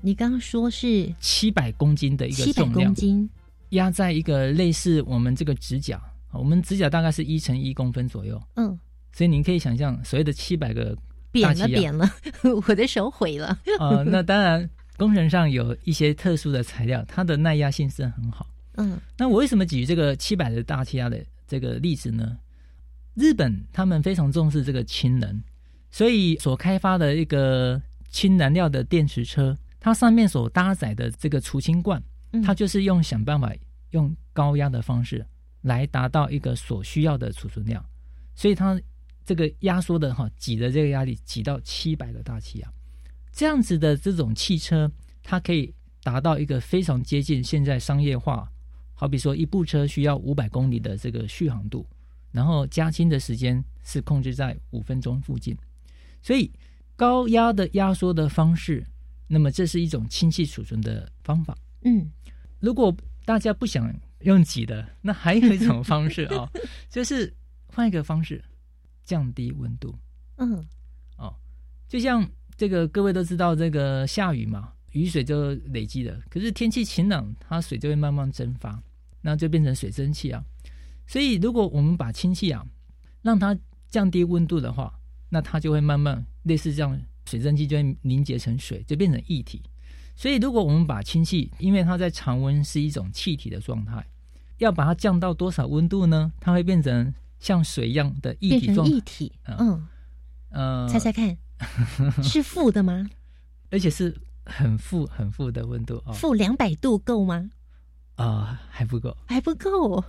[0.00, 3.28] 你刚刚说是七百公斤的一个重量，公斤
[3.70, 6.00] 压在一个类似我们这个指甲。
[6.32, 8.76] 我们指甲大概是一乘一公分左右，嗯，
[9.12, 10.96] 所以您可以想象所谓的七百个
[11.34, 12.10] 扁了扁了，
[12.66, 13.48] 我的手毁了。
[13.78, 18.46] 啊， 那当然工程上有一些特殊的材料，它的耐压性是很好。
[18.76, 22.38] 嗯，那我为什么举这个七百的大气压的这个例子呢？
[23.14, 25.42] 日本他们非常重视这个氢能，
[25.90, 32.02] 所以所开发的一个氢燃料的电池车，它上面所搭载的这个储氢罐，
[32.44, 33.52] 它就是用想办法
[33.90, 35.26] 用高压的方式。
[35.64, 37.82] 来达到一个所需要的储存量，
[38.34, 38.78] 所以它
[39.24, 42.68] 这个压缩的哈挤的这个压力挤到七百个大气压，
[43.32, 44.90] 这样子的这种汽车，
[45.22, 48.50] 它可以达到一个非常接近现在商业化，
[48.94, 51.86] 好比说一部车需要五百公里的这个续航度，
[52.30, 55.56] 然后加氢的时间是控制在五分钟附近，
[56.22, 56.50] 所以
[56.96, 58.84] 高压的压缩的方式，
[59.26, 61.56] 那么这是一种氢气储存的方法。
[61.82, 62.10] 嗯，
[62.60, 63.94] 如果大家不想。
[64.20, 66.50] 用挤的，那还有一种方式啊，
[66.88, 67.30] 就是
[67.66, 68.42] 换一个方式
[69.04, 69.94] 降低温度。
[70.36, 70.66] 嗯，
[71.16, 71.34] 哦，
[71.88, 76.20] 就像这个各位都知道，这个下雨嘛，雨水就累积了。
[76.28, 78.82] 可是天气晴朗，它水就会慢慢蒸发，
[79.20, 80.44] 那就变成水蒸气啊。
[81.06, 82.66] 所以如果我们把氢气啊，
[83.22, 83.56] 让它
[83.88, 89.62] 降低温度的话，那它就会慢慢类似这样，水蒸气就会凝结成水，就变成液体。
[90.16, 94.04] 所以如果我们把氢气，因为它在常温是一种气体的状态。
[94.58, 96.32] 要把它降到多少温度呢？
[96.40, 97.12] 它会变成
[97.44, 98.88] 像水一样的液体状。
[98.88, 99.86] 液体，嗯，
[100.50, 101.36] 呃，猜猜看，
[102.24, 103.06] 是负的吗？
[103.70, 106.12] 而且是很负、很负的温度啊！
[106.12, 107.50] 负两百度够吗？
[108.14, 110.02] 啊，还不够，还不够。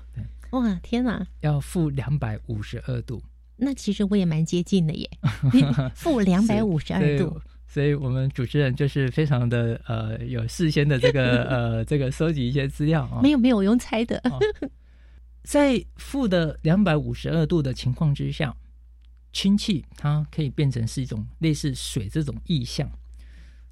[0.51, 1.27] 哇，天哪！
[1.41, 3.21] 要负两百五十二度。
[3.57, 5.09] 那其实我也蛮接近的耶，
[5.93, 7.41] 负两百五十二度。
[7.67, 14.21] 所以我们主持人就是非常的呃有事先的这个 呃这个收集一些资料啊，没有没有我用猜的，
[15.45, 18.55] 在负的两百五十二度的情况之下，
[19.31, 22.89] 氢气它可以变成是一种类似水这种意象。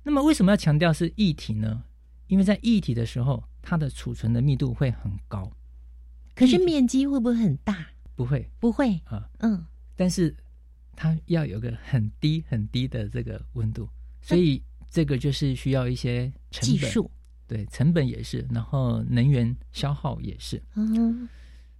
[0.04, 1.84] 那么为什么要强调是液体呢？
[2.28, 5.52] 因为在液体的时候，它的储存的密度会很高，
[6.36, 7.88] 可是面积会不会很大？
[8.16, 10.36] 不会，不会啊，嗯，但是。
[10.96, 13.90] 它要有个很低很低的这个温度，
[14.22, 17.10] 所以这个就是需要一些技术，
[17.48, 20.62] 对，成本也是，然后能源消耗也是。
[20.76, 21.28] 嗯，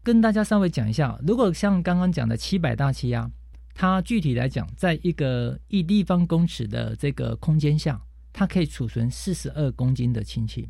[0.04, 3.32] 跟大家稍微讲一下，如果像刚刚讲的七百大气压，
[3.74, 8.02] 它具体来讲，在一个一立方公尺的这个空间下，
[8.34, 10.70] 它可以储存四十二公斤的氢气。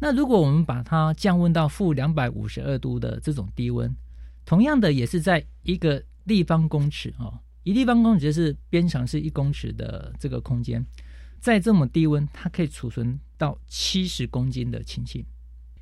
[0.00, 3.94] 那如果我们把它降温到负两百五十二度的这种低温，
[4.44, 7.40] 同样的也是在一个立方公尺啊。
[7.62, 10.84] 一立方公尺是边长是一公尺的这个空间，
[11.38, 15.24] 在这么低温，它可以储存到七十公斤的氢气。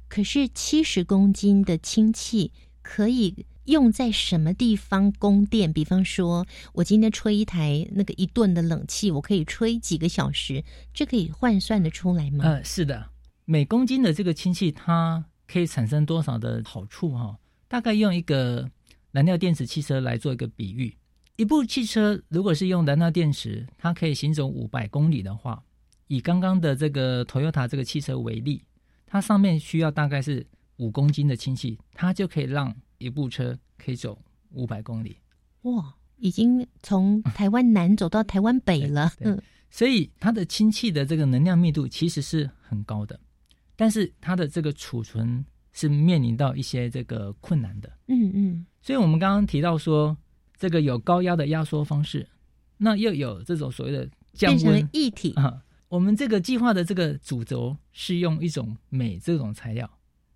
[0.07, 2.53] 可是七十公斤的氢气
[2.91, 5.73] 可以用在什么地方供电？
[5.73, 12.45] 比方说，我今天吹一台那个一顿的冷气，我可以吹几个小时，这可以换算的出来吗？
[12.45, 13.11] 呃，是的，
[13.45, 17.13] 每公斤的这个氢气，它可以产生多少的好处？
[17.13, 17.39] 哈，
[17.69, 18.69] 大概用一个
[19.13, 20.97] 燃料电池汽车来做一个比喻。
[21.37, 25.63] 一部汽车如果是用燃料电池，它可以行走五百公里的话，
[26.09, 28.65] 以刚刚的这个 Toyota 这个汽车为例，
[29.07, 30.45] 它上面需要大概是
[30.81, 34.19] 五公斤的氢气，它就可以让一部车可以走
[34.53, 35.19] 五百公里。
[35.63, 39.13] 哇，已经从台湾南走到台湾北了。
[39.21, 43.21] 嗯，所以它的氢气的这个能量密度其实是很高的，
[43.77, 47.93] 但是它的这个储存是面临到一些这个困难的。
[48.09, 50.17] 嗯嗯，所以我们刚刚提到说，
[50.57, 52.27] 这个有高压的压缩方式，
[52.79, 55.35] 那又有这种所谓的降温液体。
[55.35, 55.63] 啊。
[55.89, 59.91] 我们这个计划的这个主轴是用一种镁这种材料，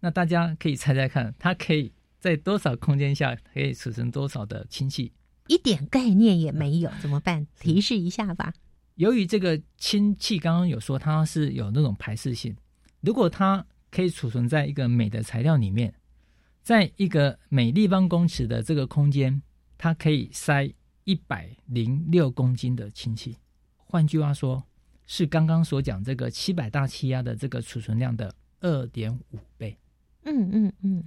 [0.04, 1.90] 那大家可以猜猜看，它可以
[2.20, 5.10] 在多少空间下可以储存多少的氢气？
[5.46, 7.46] 一点概念也没有，怎么办？
[7.58, 8.52] 提示一下吧。
[8.96, 12.54] 由于这个氢气刚刚有说它是有那种排斥性，
[13.00, 15.94] 如果它可以储存在一个镁的材料里面，
[16.62, 19.40] 在一个每立方公尺的这个空间，
[19.78, 20.70] 它可以塞
[21.04, 23.38] 一百零六公斤的氢气。
[23.78, 24.62] 换句话说，
[25.06, 29.74] 是刚刚所讲这个七百大气压的这个储存量的二点五倍。
[30.24, 31.04] 嗯嗯嗯，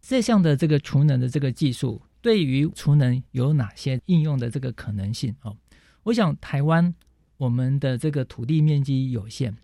[0.00, 5.34] 这项的这个储能的这个技术，对于储能有哪些应用的这个可能性？
[5.42, 5.56] 哦，
[6.02, 6.94] 我想台湾
[7.36, 9.54] 我们的这个土地面积有限，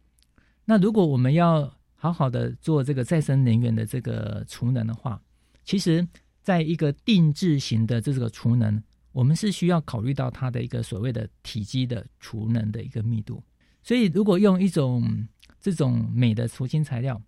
[0.64, 5.20] 那如果我们要好好的做这个再生能源的这个储能的话，
[5.64, 6.06] 其实
[6.42, 8.82] 在一个定制型的这个储能，
[9.12, 13.42] 我们是需要考虑到它的一个所谓的体积的储能的一个密度。
[13.82, 15.26] 所以，如果用一种
[15.60, 17.20] 这种镁的除氢材料，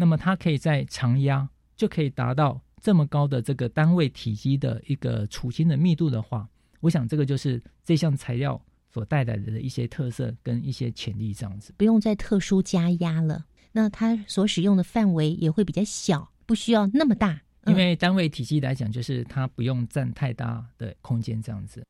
[0.00, 1.46] 那么它可以在常压
[1.76, 6.48] 就可以达到这么高的这个单位体积的一个储氢的密度的话，
[6.80, 8.58] 我想这个就是这项材料
[8.90, 11.74] 所带来的一些特色跟一些潜力，这样子。
[11.76, 17.38] 不用再特殊加压了，那它所使用的范围也会比较小，不需要那么大。
[17.66, 21.84] 因为单位体积来讲，就是它不用占太大的空间，这样子。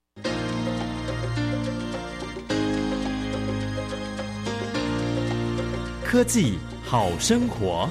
[6.04, 6.58] 科技
[6.90, 7.88] 好生活。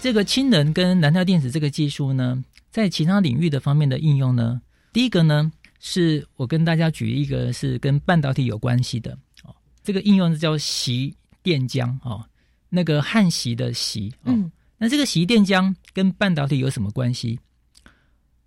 [0.00, 2.42] 这个氢能跟燃料电池这个技术呢，
[2.72, 4.60] 在其他领域的方面的应用呢，
[4.92, 9.12] 第一个呢，是我跟大家举一个是跟半导体有关系的
[9.44, 9.54] 哦，
[9.84, 12.24] 这个应用是叫习电浆哦，
[12.68, 14.32] 那个焊锡的锡哦。
[14.32, 17.38] 嗯那这个洗衣电浆跟半导体有什么关系？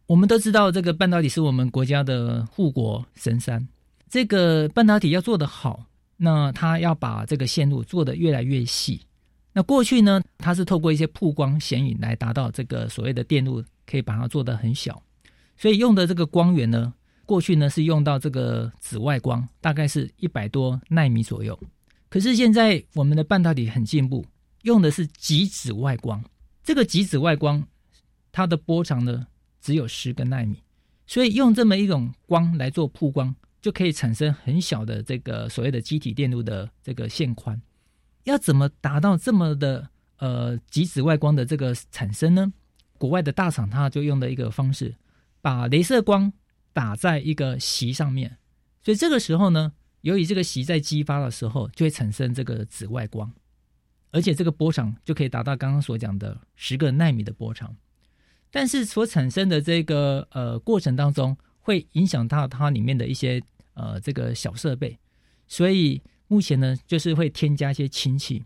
[0.07, 3.67] 我们都知道，这个半导体是我们国家的护国神山。
[4.09, 5.85] 这个半导体要做得好，
[6.17, 9.01] 那它要把这个线路做得越来越细。
[9.53, 15.01] 那过去呢，它是透过一些曝光显影来达到这个所谓的电路，可以把它做得很小。
[15.57, 16.93] 所以用的这个光源呢，
[17.25, 21.57] 过去呢是用到这个紫外光，大概是一百多纳米左右。
[22.09, 24.25] 可是现在我们的半导体很进步。
[24.63, 26.23] 用的是极紫外光，
[26.63, 27.67] 这个极紫外光
[28.31, 29.27] 它的波长呢
[29.59, 30.61] 只有十个纳米，
[31.05, 37.61] 所以用这么一种光来做曝光，就可以产生很小的这个所谓的机体电路的这个线宽。
[38.23, 42.53] 要怎么达到这么的呃极紫外光的这个产生呢？
[42.97, 44.95] 国外的大厂它就用的一个方式，
[45.41, 46.31] 把镭射光
[46.71, 48.37] 打在一个席上面，
[48.83, 53.33] 所以这个时候呢，由于这个席在激发的时候，就会产生这个紫外光。
[54.11, 57.75] 而且这个波长就可以达到刚刚所讲的十个纳米的波长，
[58.51, 63.41] 但是所产生的这个呃过程当中，会影响到它里面的一些
[63.73, 64.99] 呃这个小设备，
[65.47, 68.43] 所以目前呢就是会添加一些氢气。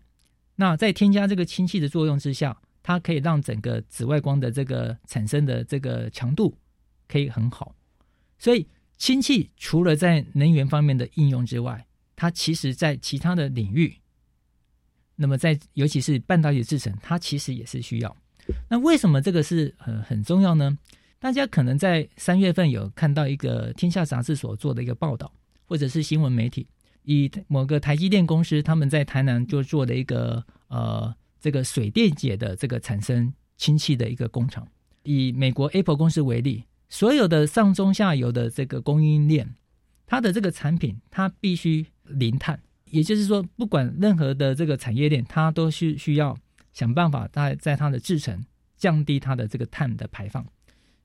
[0.54, 6.56] 那在添加这个氢气的作用之下，它可以让整个紫外光的这个产生的这个强度
[7.08, 7.74] 可以很好。
[8.38, 13.98] 所以氢气除了在能源方面的应用之外，它其实在其他的领域。
[15.16, 18.16] 那么，在尤其是半导体制成，它其实也是需要。
[18.68, 20.78] 那为什么这个是很很重要呢？
[21.18, 25.32] 大家可能在三月份有看到一个《天下》杂志所做的一个报道，
[25.64, 26.66] 或者是新闻媒体，
[27.02, 34.68] 以某个台积电公司他们在台南就做的一个呃这个水电解的这个产生氢气的一个工厂。
[35.02, 39.54] 以美国 Apple 公司为例，所有的上中下游的这个供应链，
[40.06, 42.60] 它的这个产品它必须零碳。
[42.90, 46.36] 也就是说，不管任何的这个产业链，它都是需要
[46.72, 48.44] 想办法在在它的制程
[48.76, 50.44] 降低它的这个碳的排放。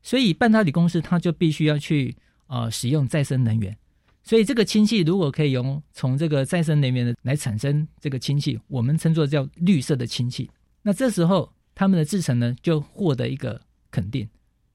[0.02, 2.16] 所以半导体公司它就必须要去
[2.48, 3.76] 呃使用再生能源。
[4.24, 10.50] 所以这个氢气如果可以用从这个再生能源的来产生这个氢气，我们称作叫绿色的氢气。
[10.84, 13.60] 那这时候他们的制程呢就获得一个
[13.90, 14.30] 肯定，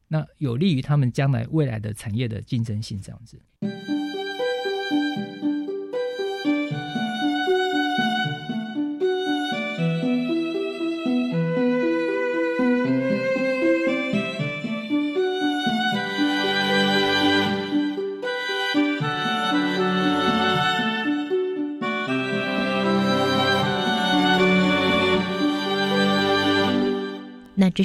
[0.08, 3.40] 那有利于他们将来未来的产业的竞争性这样子。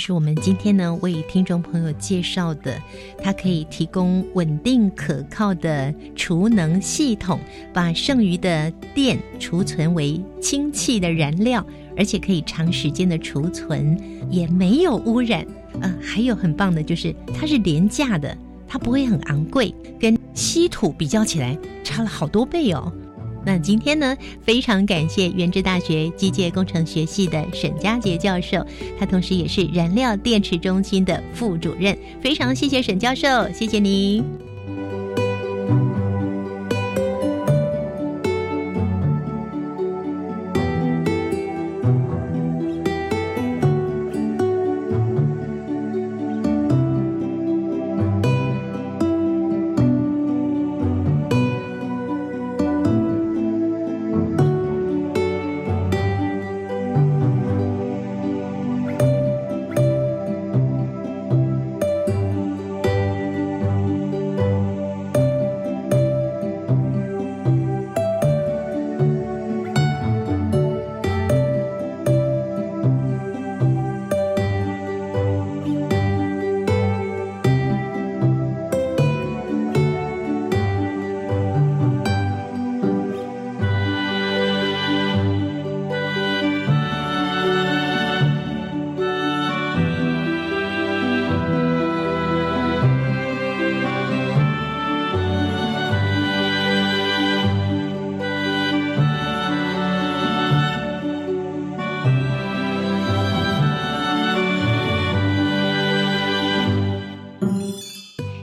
[0.03, 2.81] 是我们今天呢为听众朋友介绍的，
[3.19, 7.39] 它可以提供稳定可靠的储能系统，
[7.71, 11.63] 把剩余的电储存为氢气的燃料，
[11.95, 13.95] 而且可以长时间的储存，
[14.31, 15.45] 也没有污染。
[15.81, 18.35] 呃，还有很棒的就是它是廉价的，
[18.67, 22.91] 它不会很昂贵，跟稀土比较起来差了好多倍哦。
[23.45, 28.65] 那今天呢，非常感谢原治大学机械工程学系的沈佳杰教授，
[28.99, 31.97] 他同时也是燃料电池中心的副主任。
[32.21, 34.50] 非常谢谢沈教授，谢谢您。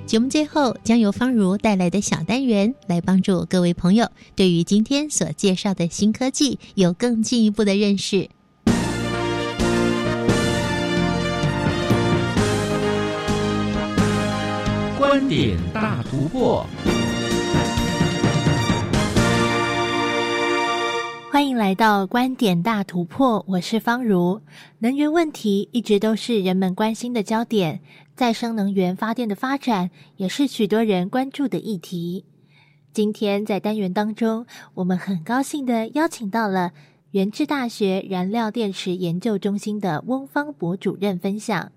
[0.08, 8.30] 节目最后将由方如带来的小单元来帮助各位朋友对于今天所介绍的新科技有更进一步的认识。
[14.96, 16.64] 观点大突破，
[21.30, 24.40] 欢迎来到观点大突破，我是方如。
[24.78, 27.82] 能源问题一直都是人们关心的焦点。
[28.18, 32.24] 再生能源发电的发展也是许多人关注的议题。
[32.92, 34.44] 今天在单元当中，
[34.74, 36.72] 我们很高兴的邀请到了
[37.12, 41.70] 原治大学燃料电池研究中心的翁方博主任分享。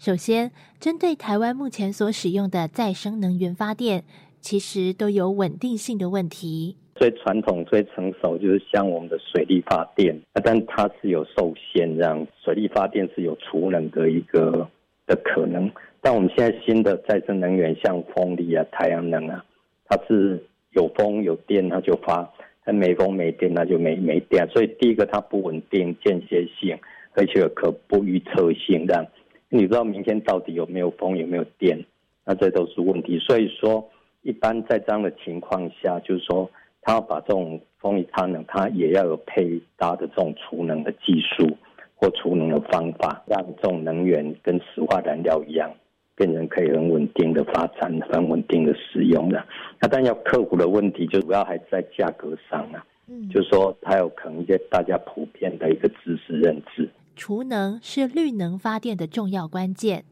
[0.00, 0.50] 首先，
[0.80, 4.02] 针对台湾目前所使用的再生能源发电，
[4.40, 6.76] 其实都有稳定性的问题。
[6.96, 14.68] 最传统、最成熟就是像我们的水力发电，但它是有受限，让水力发电是有储能的一个。
[15.10, 15.68] 的可能，
[16.00, 19.44] 但我们现在新的再生能源，像风力啊、太阳能啊，
[19.88, 20.40] 它是
[20.70, 22.32] 有风有电它就发，
[22.64, 24.48] 它没风没电那就没没电。
[24.50, 26.78] 所以第一个它不稳定、间歇性，
[27.14, 28.86] 而且可不预测性。
[28.86, 29.04] 这样
[29.48, 31.84] 你知道明天到底有没有风有没有电，
[32.24, 33.18] 那这都是问题。
[33.18, 33.90] 所以说，
[34.22, 36.48] 一般在这样的情况下，就是说，
[36.82, 41.56] 它要把这种风力太阳能，它也要有配搭的这种储能的技术。
[42.00, 45.70] 或储能的方法，让这种能源跟石化燃料一样，
[46.16, 49.46] 变成可以很稳定的发展、很稳定的使用的。
[49.78, 52.82] 那但要克服的问题，就主要还是在价格上啊。
[53.06, 56.88] 嗯，就是说它有可能一些大家普遍的一个知识认知。
[57.16, 60.04] 储能是绿能发电的重要关键，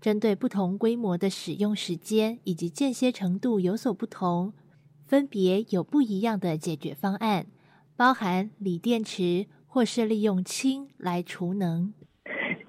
[0.00, 4.52] 针对不同规模的使用时间以及间歇程度有所不同，
[5.06, 7.46] 分别有不一样的解决方案，
[7.96, 9.46] 包含锂电池。
[9.76, 11.92] 或是利用氢来储能。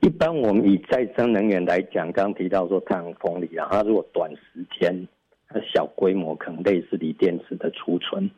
[0.01, 5.07] 一般我们以再生能源来讲，刚提到说太阳风力啊，它如果短时间、
[5.47, 8.29] 它小规模，可能类似锂电池的储存，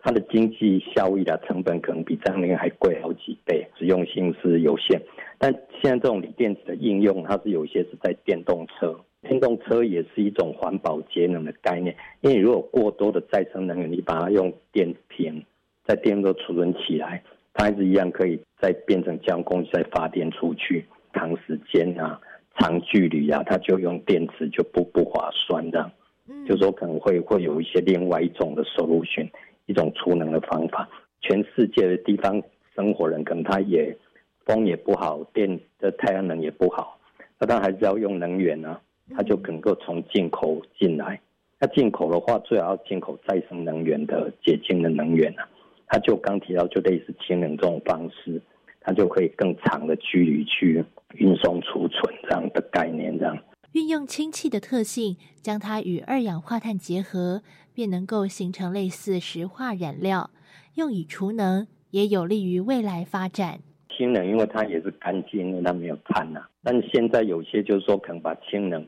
[0.00, 5.00] 它的经济效益的成本可能比再生能源还贵好几倍，实用性是有限。
[5.38, 11.96] 但现在这种锂电池的应用，它是有一些是在电动车，电动车也是一种环保节能的概念。
[12.22, 15.44] 因为如果过多的再生能源，你把它用电瓶
[15.84, 17.22] 在电动车储存起来。
[17.56, 20.84] 它还是一样可以再变成交通工具再发电出去，
[21.14, 22.20] 长时间啊、
[22.58, 25.90] 长距离啊，它就用电池就不不划算的。
[26.28, 29.26] 嗯，就说可能会会有一些另外一种的收入选
[29.64, 30.88] 一种储能的方法。
[31.22, 32.42] 全世界的地方
[32.74, 33.96] 生活人可能他也
[34.44, 36.98] 风也不好，电的太阳能也不好，
[37.38, 38.78] 那他还是要用能源啊，
[39.16, 41.18] 他就能够从进口进来。
[41.58, 45.48] 那进口的话，最好要进口再生能源的洁净的能源啊。
[45.86, 48.42] 它就刚提到，就类似氢能这种方式，
[48.80, 50.84] 它就可以更长的距离去
[51.14, 53.38] 运送储存这样的概念，这样
[53.72, 57.42] 运用氢气的特性，将它与二氧化碳结合，
[57.74, 60.30] 便能够形成类似石化燃料，
[60.76, 63.60] 用以储能，也有利于未来发展。
[63.90, 68.86] 氢能，因为它也是干净，因为它没有碳呐、但是现在有些就是说，可能把氢能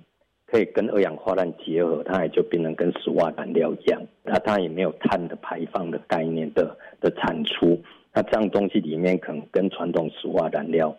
[0.50, 7.78] 可以跟二氧化碳结合，它也就变成跟石化燃料一样，那它也没有碳的排放的概念的的产出。
[8.14, 10.96] 那这样东西里面可能跟传统石化燃料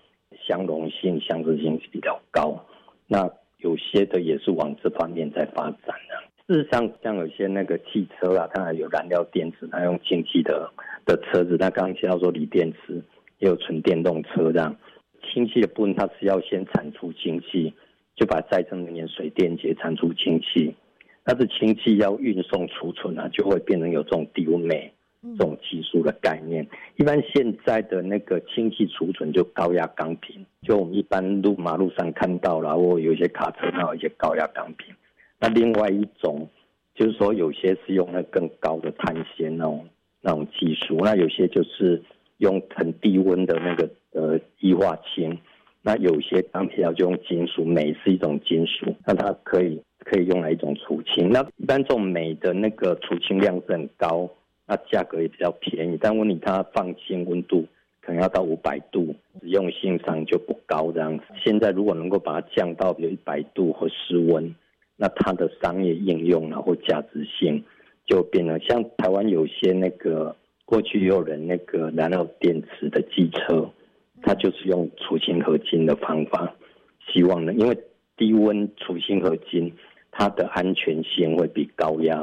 [0.48, 2.64] 相容性、相似性比较高。
[3.08, 3.28] 那
[3.58, 10.72] 有些的也是往这方面在发展的、事实上，像有些那个汽车啊，它还有燃料电池，它用氢气的
[11.06, 11.58] 的车子。
[11.60, 13.02] 那刚刚提到说锂电池，
[13.40, 14.76] 也有纯电动车这样。
[15.24, 17.74] 氢气的部分，它是要先产出氢气，
[18.20, 20.76] 就把再生能源水电解产出氢气。
[21.24, 24.92] 但是氢气要运送储存啊，就会变成有这种低温煤
[25.38, 26.68] 这种技术的概念。
[26.96, 34.94] 一般现在的那个氢气储存就高压钢瓶，就我们一般路马路上看到了，或有一些卡车它有一些高压钢瓶。
[35.40, 36.50] 那另外一种
[36.96, 39.88] 就是说，有些是用那更高的碳纤那种
[40.22, 42.02] 那种技术，那有些就是
[42.38, 45.38] 用很低温的那个呃液化氢。
[45.82, 51.30] 那有些钢铁料就用金属，镁是一种金属，那它可以可以用来一种储氢。
[51.30, 54.30] 那一般这种镁的那个储氢量是很高，
[54.68, 57.66] 那价格也比较便宜，但问题它放氢温度
[58.02, 61.24] 可能要到五百度，实用性上就不高这样子。
[61.44, 64.54] 现在如果能够把它降到比如一百度或室温，
[64.98, 67.64] 那它的商业应用然后价值性
[68.06, 73.70] 就变了像台湾有些那个过去也有人那个燃料电池的机车。
[74.22, 76.54] 它就是用储氢合金的方法，
[77.08, 77.78] 希望呢，因为
[78.18, 79.74] 低温储氢合金
[80.12, 82.16] 它的安全性会比高压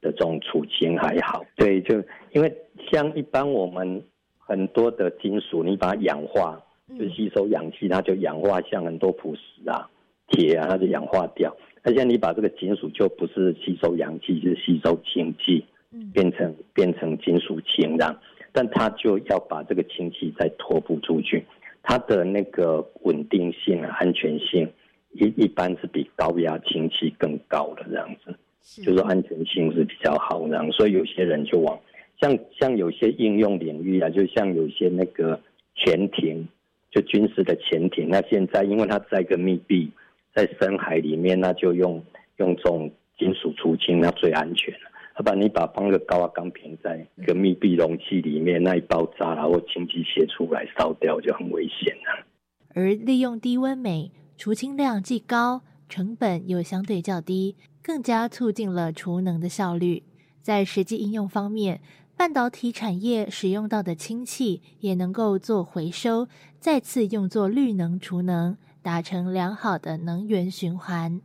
[0.00, 1.44] 的这种储氢还好。
[1.56, 2.56] 对，就因为
[2.90, 4.02] 像一般我们
[4.38, 6.60] 很多的金属，你把它氧化，
[6.98, 9.90] 就吸收氧气，它就氧化，像很多腐蚀啊、
[10.28, 11.54] 铁啊，它就氧化掉。
[11.82, 15.64] 那现在你把这个金属就不是吸收氧气，就是吸收氢气，
[16.12, 18.18] 变成变成金属氢这样。
[18.56, 21.44] 但他就要把这个氢气再托付出去，
[21.82, 24.66] 它的那个稳定性、安全性
[25.12, 28.34] 一一般是比高压氢气更高的这样子，
[28.82, 31.78] 就是安全性是比较好这样，所以有些人就往
[32.18, 35.38] 像像有些应用领域啊，就像有些那个
[35.74, 36.48] 潜艇，
[36.90, 39.90] 就军事的潜艇，那现在因为它在一个密闭
[40.34, 42.02] 在深海里面，那就用
[42.38, 44.90] 用这种金属储氢，那最安全了。
[45.16, 52.26] 要不然你把放个高压钢瓶在一个密闭容器里面，那一爆炸然后氢气泄出来烧掉就很危险了。
[52.74, 60.02] 而利用低温镁，储氢量既高，成本又相对较低，更加促进了储能的效率。
[60.42, 61.80] 在实际应用方面，
[62.14, 66.28] 半导体产业使用到的氢气也能够做回收，
[66.60, 71.22] 再次用作绿能储能，达成良好的能源循环。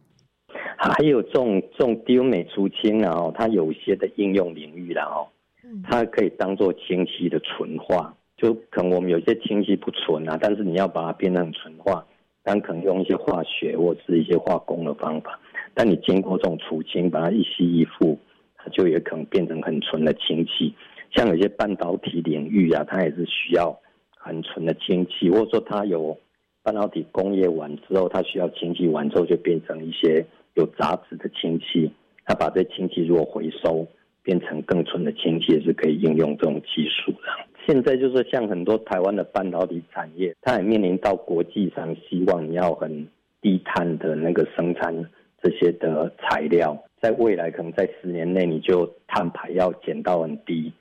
[0.90, 5.28] 还有这种这种低温镁储氢啊，哦，它有些的应用领域啦，哦，
[5.84, 8.16] 它可以当做氢气的纯化。
[8.36, 12.04] 就可能我们有些氢气不纯啊，但是你要把它变成纯化，
[12.42, 15.40] 但可能用一些化学或是一些化工的方法。
[15.76, 18.18] 但你经过这种除氢，把它一吸一附，
[18.56, 20.74] 它就也可能变成很纯的氢气。
[21.12, 23.80] 像有些半导体领域啊，它也是需要
[24.18, 26.18] 很纯的氢气，或者说它有
[26.64, 30.26] 半导体工业完之后，它需要氢气完之后就变成一些。
[30.56, 31.92] 有杂质的氢气，
[32.26, 33.88] 它把这氢气如果回收
[34.24, 37.20] 变成更纯的氢气，也是可以应用这种技术的。
[37.66, 43.08] 现在就是像很多台湾的半导体产业，它也面临到国际上希望你要很
[43.42, 44.94] 低碳的那个生产
[45.42, 50.74] 这些的材料，在未来可能在十年内你就碳排要减到很低，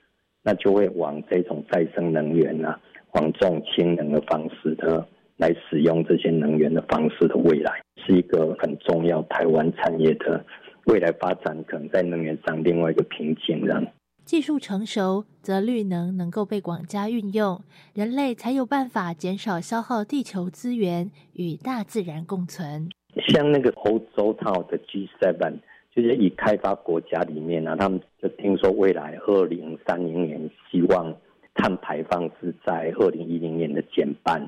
[0.43, 2.81] 那就会往这种再生能源啊，
[3.13, 5.07] 往这种氢能的方式的。
[5.37, 10.45] 来使用这些能源的方式的未来，是一个很重要台湾产业的
[10.87, 13.65] 未来发展，可能在能源上另外一个瓶颈。
[13.65, 13.87] 这样，
[14.25, 17.61] 技术成熟，则绿能能够被广加运用，
[17.95, 22.89] 人类才有办法减少消耗地球资源，与大自然共存。
[23.29, 25.59] 像那个欧洲套的 G7，
[25.95, 31.13] 就是以开发国家里面呢，他们就听说未来二零三零年希望
[31.55, 34.41] 碳排放是在二零一零年的减半。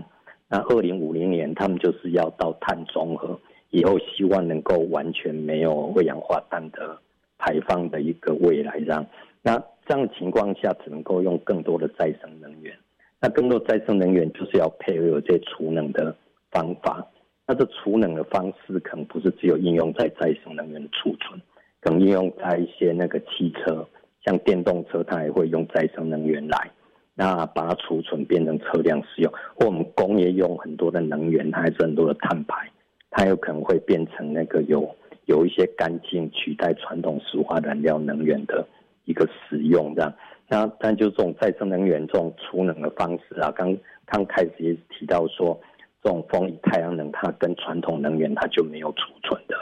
[0.52, 3.40] 那二零五零年，他们就是要到碳中和
[3.70, 6.98] 以后，希望能够完全没有二氧化碳的
[7.38, 8.78] 排放的一个未来。
[8.80, 9.06] 这样，
[9.40, 12.76] 那这样的情况下，只能够用更多的再生能源。
[13.18, 16.14] 那更多再生能源就是要配合有这储能的
[16.50, 17.06] 方法。
[17.46, 21.40] 那这储能的方式可能不是只有应用在再生能源储存，
[21.80, 23.88] 可能应用在一些那个汽车，
[24.22, 26.70] 像电动车，它也会用再生能源来。
[27.14, 32.70] 那把它储存变成车辆使用，或我们工业用很多的能源，它还是很多的碳排，
[33.10, 34.88] 它有可能会变成那个有
[35.26, 38.66] 有一些干净取代传统石化燃料能源的
[39.04, 40.12] 一个使用，这样。
[40.48, 45.58] 那但就这种再生能源这种储能的方式啊，刚刚开始也提到说，
[46.02, 49.56] 这种风力、太阳能，它跟传统能源它就没有储存的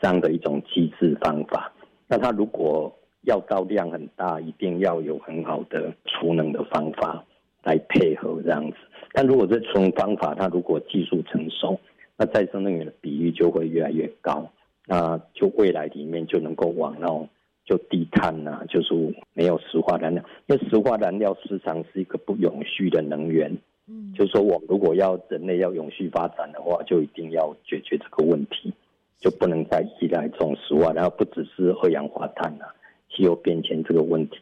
[0.00, 1.72] 这样的一种机制方法。
[2.08, 2.92] 那它如果
[3.24, 7.24] 要到量很大，一定要有很好的储能的方法
[7.62, 8.76] 来配合这样子。
[9.12, 11.78] 但如果这储能方法它如果技术成熟，
[12.16, 14.50] 那再生能源的比例就会越来越高，
[14.86, 17.28] 那就未来里面就能够往那种
[17.64, 18.94] 就低碳呐，就是
[19.32, 23.56] 没有石化燃料，因为石化燃料市场是一个不永续的能源。
[23.86, 28.72] 嗯，就是说我们如果要人类要永续发展的话，就一定要解决这个问题，
[29.18, 32.74] 就不能再依赖这种石化，然后不只是二氧化碳啊。
[33.14, 34.38] 气候变迁这个问题，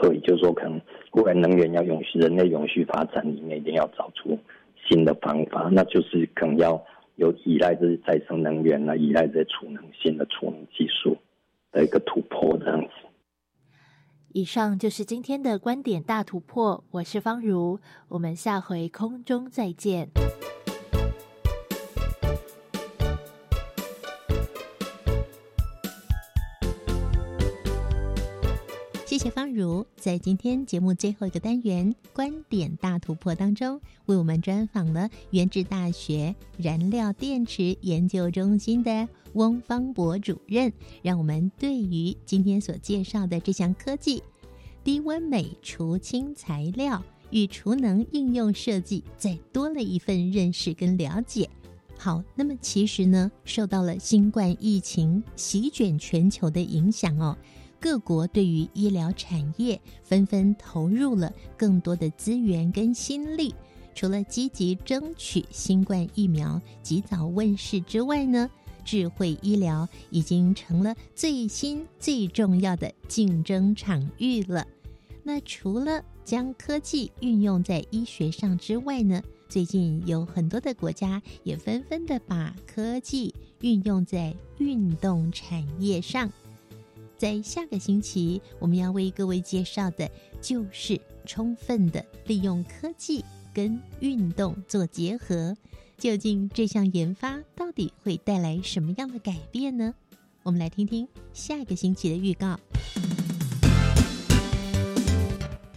[0.00, 0.80] 所以就是说，可能
[1.12, 4.38] 未来能源要永续，人类永续发展里面一定要找出
[4.88, 6.82] 新的方法，那就是可能要
[7.16, 11.16] 有依赖这些再生能源啊，依赖这些储能新的储能技术
[11.72, 12.90] 的一个突破这样子。
[14.32, 20.10] 以上就是今天的观点大突破，我是方如，我们下回空中再见。
[29.18, 44.22] 谢谢方如在今天节目最后一个单元“观点大突破”当中，为我们专访了原治大学燃料电池研究中心的翁方博主任，让我们对于今天所介绍的这项科技——
[44.84, 51.50] 低温镁除氢材料与储能应用设计，再多了一份认识跟了解。
[51.96, 57.36] 好，那么其实呢，受到了新冠疫情席卷全球的影响哦。
[57.80, 63.54] 各国对于医疗产业纷纷投入了更多的资源跟心力，
[63.94, 68.50] 除了积极争取新冠疫苗及早问世之外呢，
[68.84, 74.66] 智慧医疗已经成了最新最重要的竞争场域了。
[75.22, 86.30] 那除了将科技运用在医学上之外呢，最近有很多的国家也纷纷的把科技运用在运动产业上。
[87.18, 90.08] 在下个星期，我们要为各位介绍的，
[90.40, 90.96] 就是
[91.26, 95.52] 充分的利用科技跟运动做结合。
[95.96, 99.92] 究竟这项研发到底会带来什么样的改变呢？
[100.44, 102.56] 我们来听听下个星期的预告。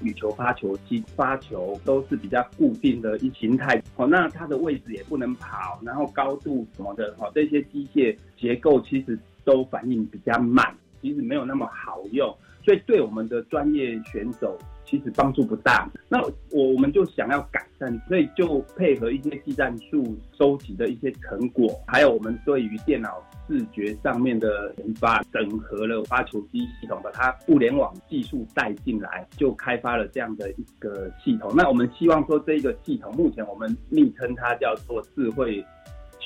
[0.04, 10.78] 羽球发球机发球都是比较固定的一形态，哦，那它的位置也不能跑，然后高度什么的，哦，这些机械结构其实都反应比较慢。
[11.02, 15.90] 其实没有那么好用，所以对我们的专业选手其实帮助不大。
[16.08, 31.52] 那我我们就想要改善，所以就配合一些技战术收集的一些成果，还有我们对于电脑视觉上面的研发，整合了发球机系统，把它互联网技术带进来，就开发了这样的一个系统。
[31.56, 35.66] 那我们希望说，这个系统目前我们昵称它叫做智慧。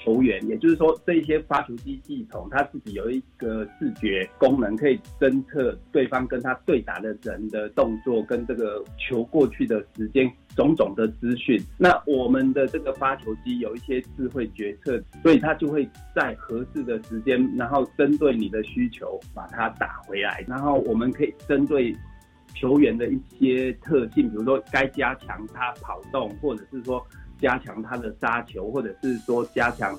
[0.05, 11.59] 球员，也就是说，这些发球机系统，它自己有一个视觉功能，可以侦测对方跟他对打的人的动作，跟这个球过去的时间种种的资讯。
[11.75, 20.45] 那我们的这个发球机有一些智慧决策，所以它就会在合适的时间，然后针对你的需求把它打回来。
[20.47, 21.95] 然后我们可以针对
[22.53, 27.03] 球员的一些特性，比如说该加强他跑动，或者是说。
[27.41, 29.97] 加强他的杀球，或者是说加强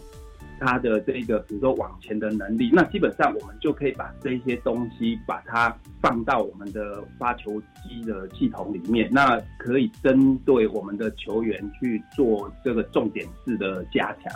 [0.58, 14.32] 他的这个，比如说往前的能力，那基本上我们就可以把这些东西把它放到我们的发球机的系统里面，那可以针对我们的球员去做这个重点式的加强。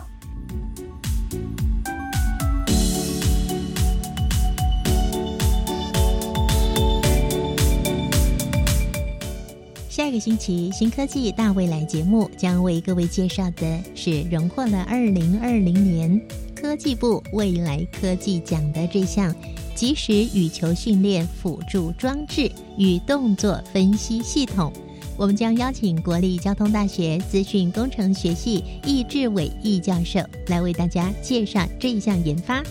[10.11, 16.21] 这个星期，新科技大未来节目将为各位介绍的是荣获了二零二零年
[16.53, 19.33] 科技部未来科技奖的这项
[19.73, 24.73] 即时羽球训练辅助装置与动作分析系统。
[25.15, 32.61] 我们将邀请国立交通大学资讯工程学系易志伟易教授来为大家介绍这一项研发。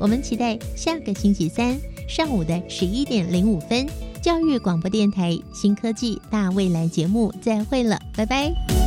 [0.00, 1.78] 我们期待下个星期三
[2.08, 3.86] 上午的十一点零五分。
[4.20, 8.77] 教育广播电台新科技大未来节目，再会了，拜拜。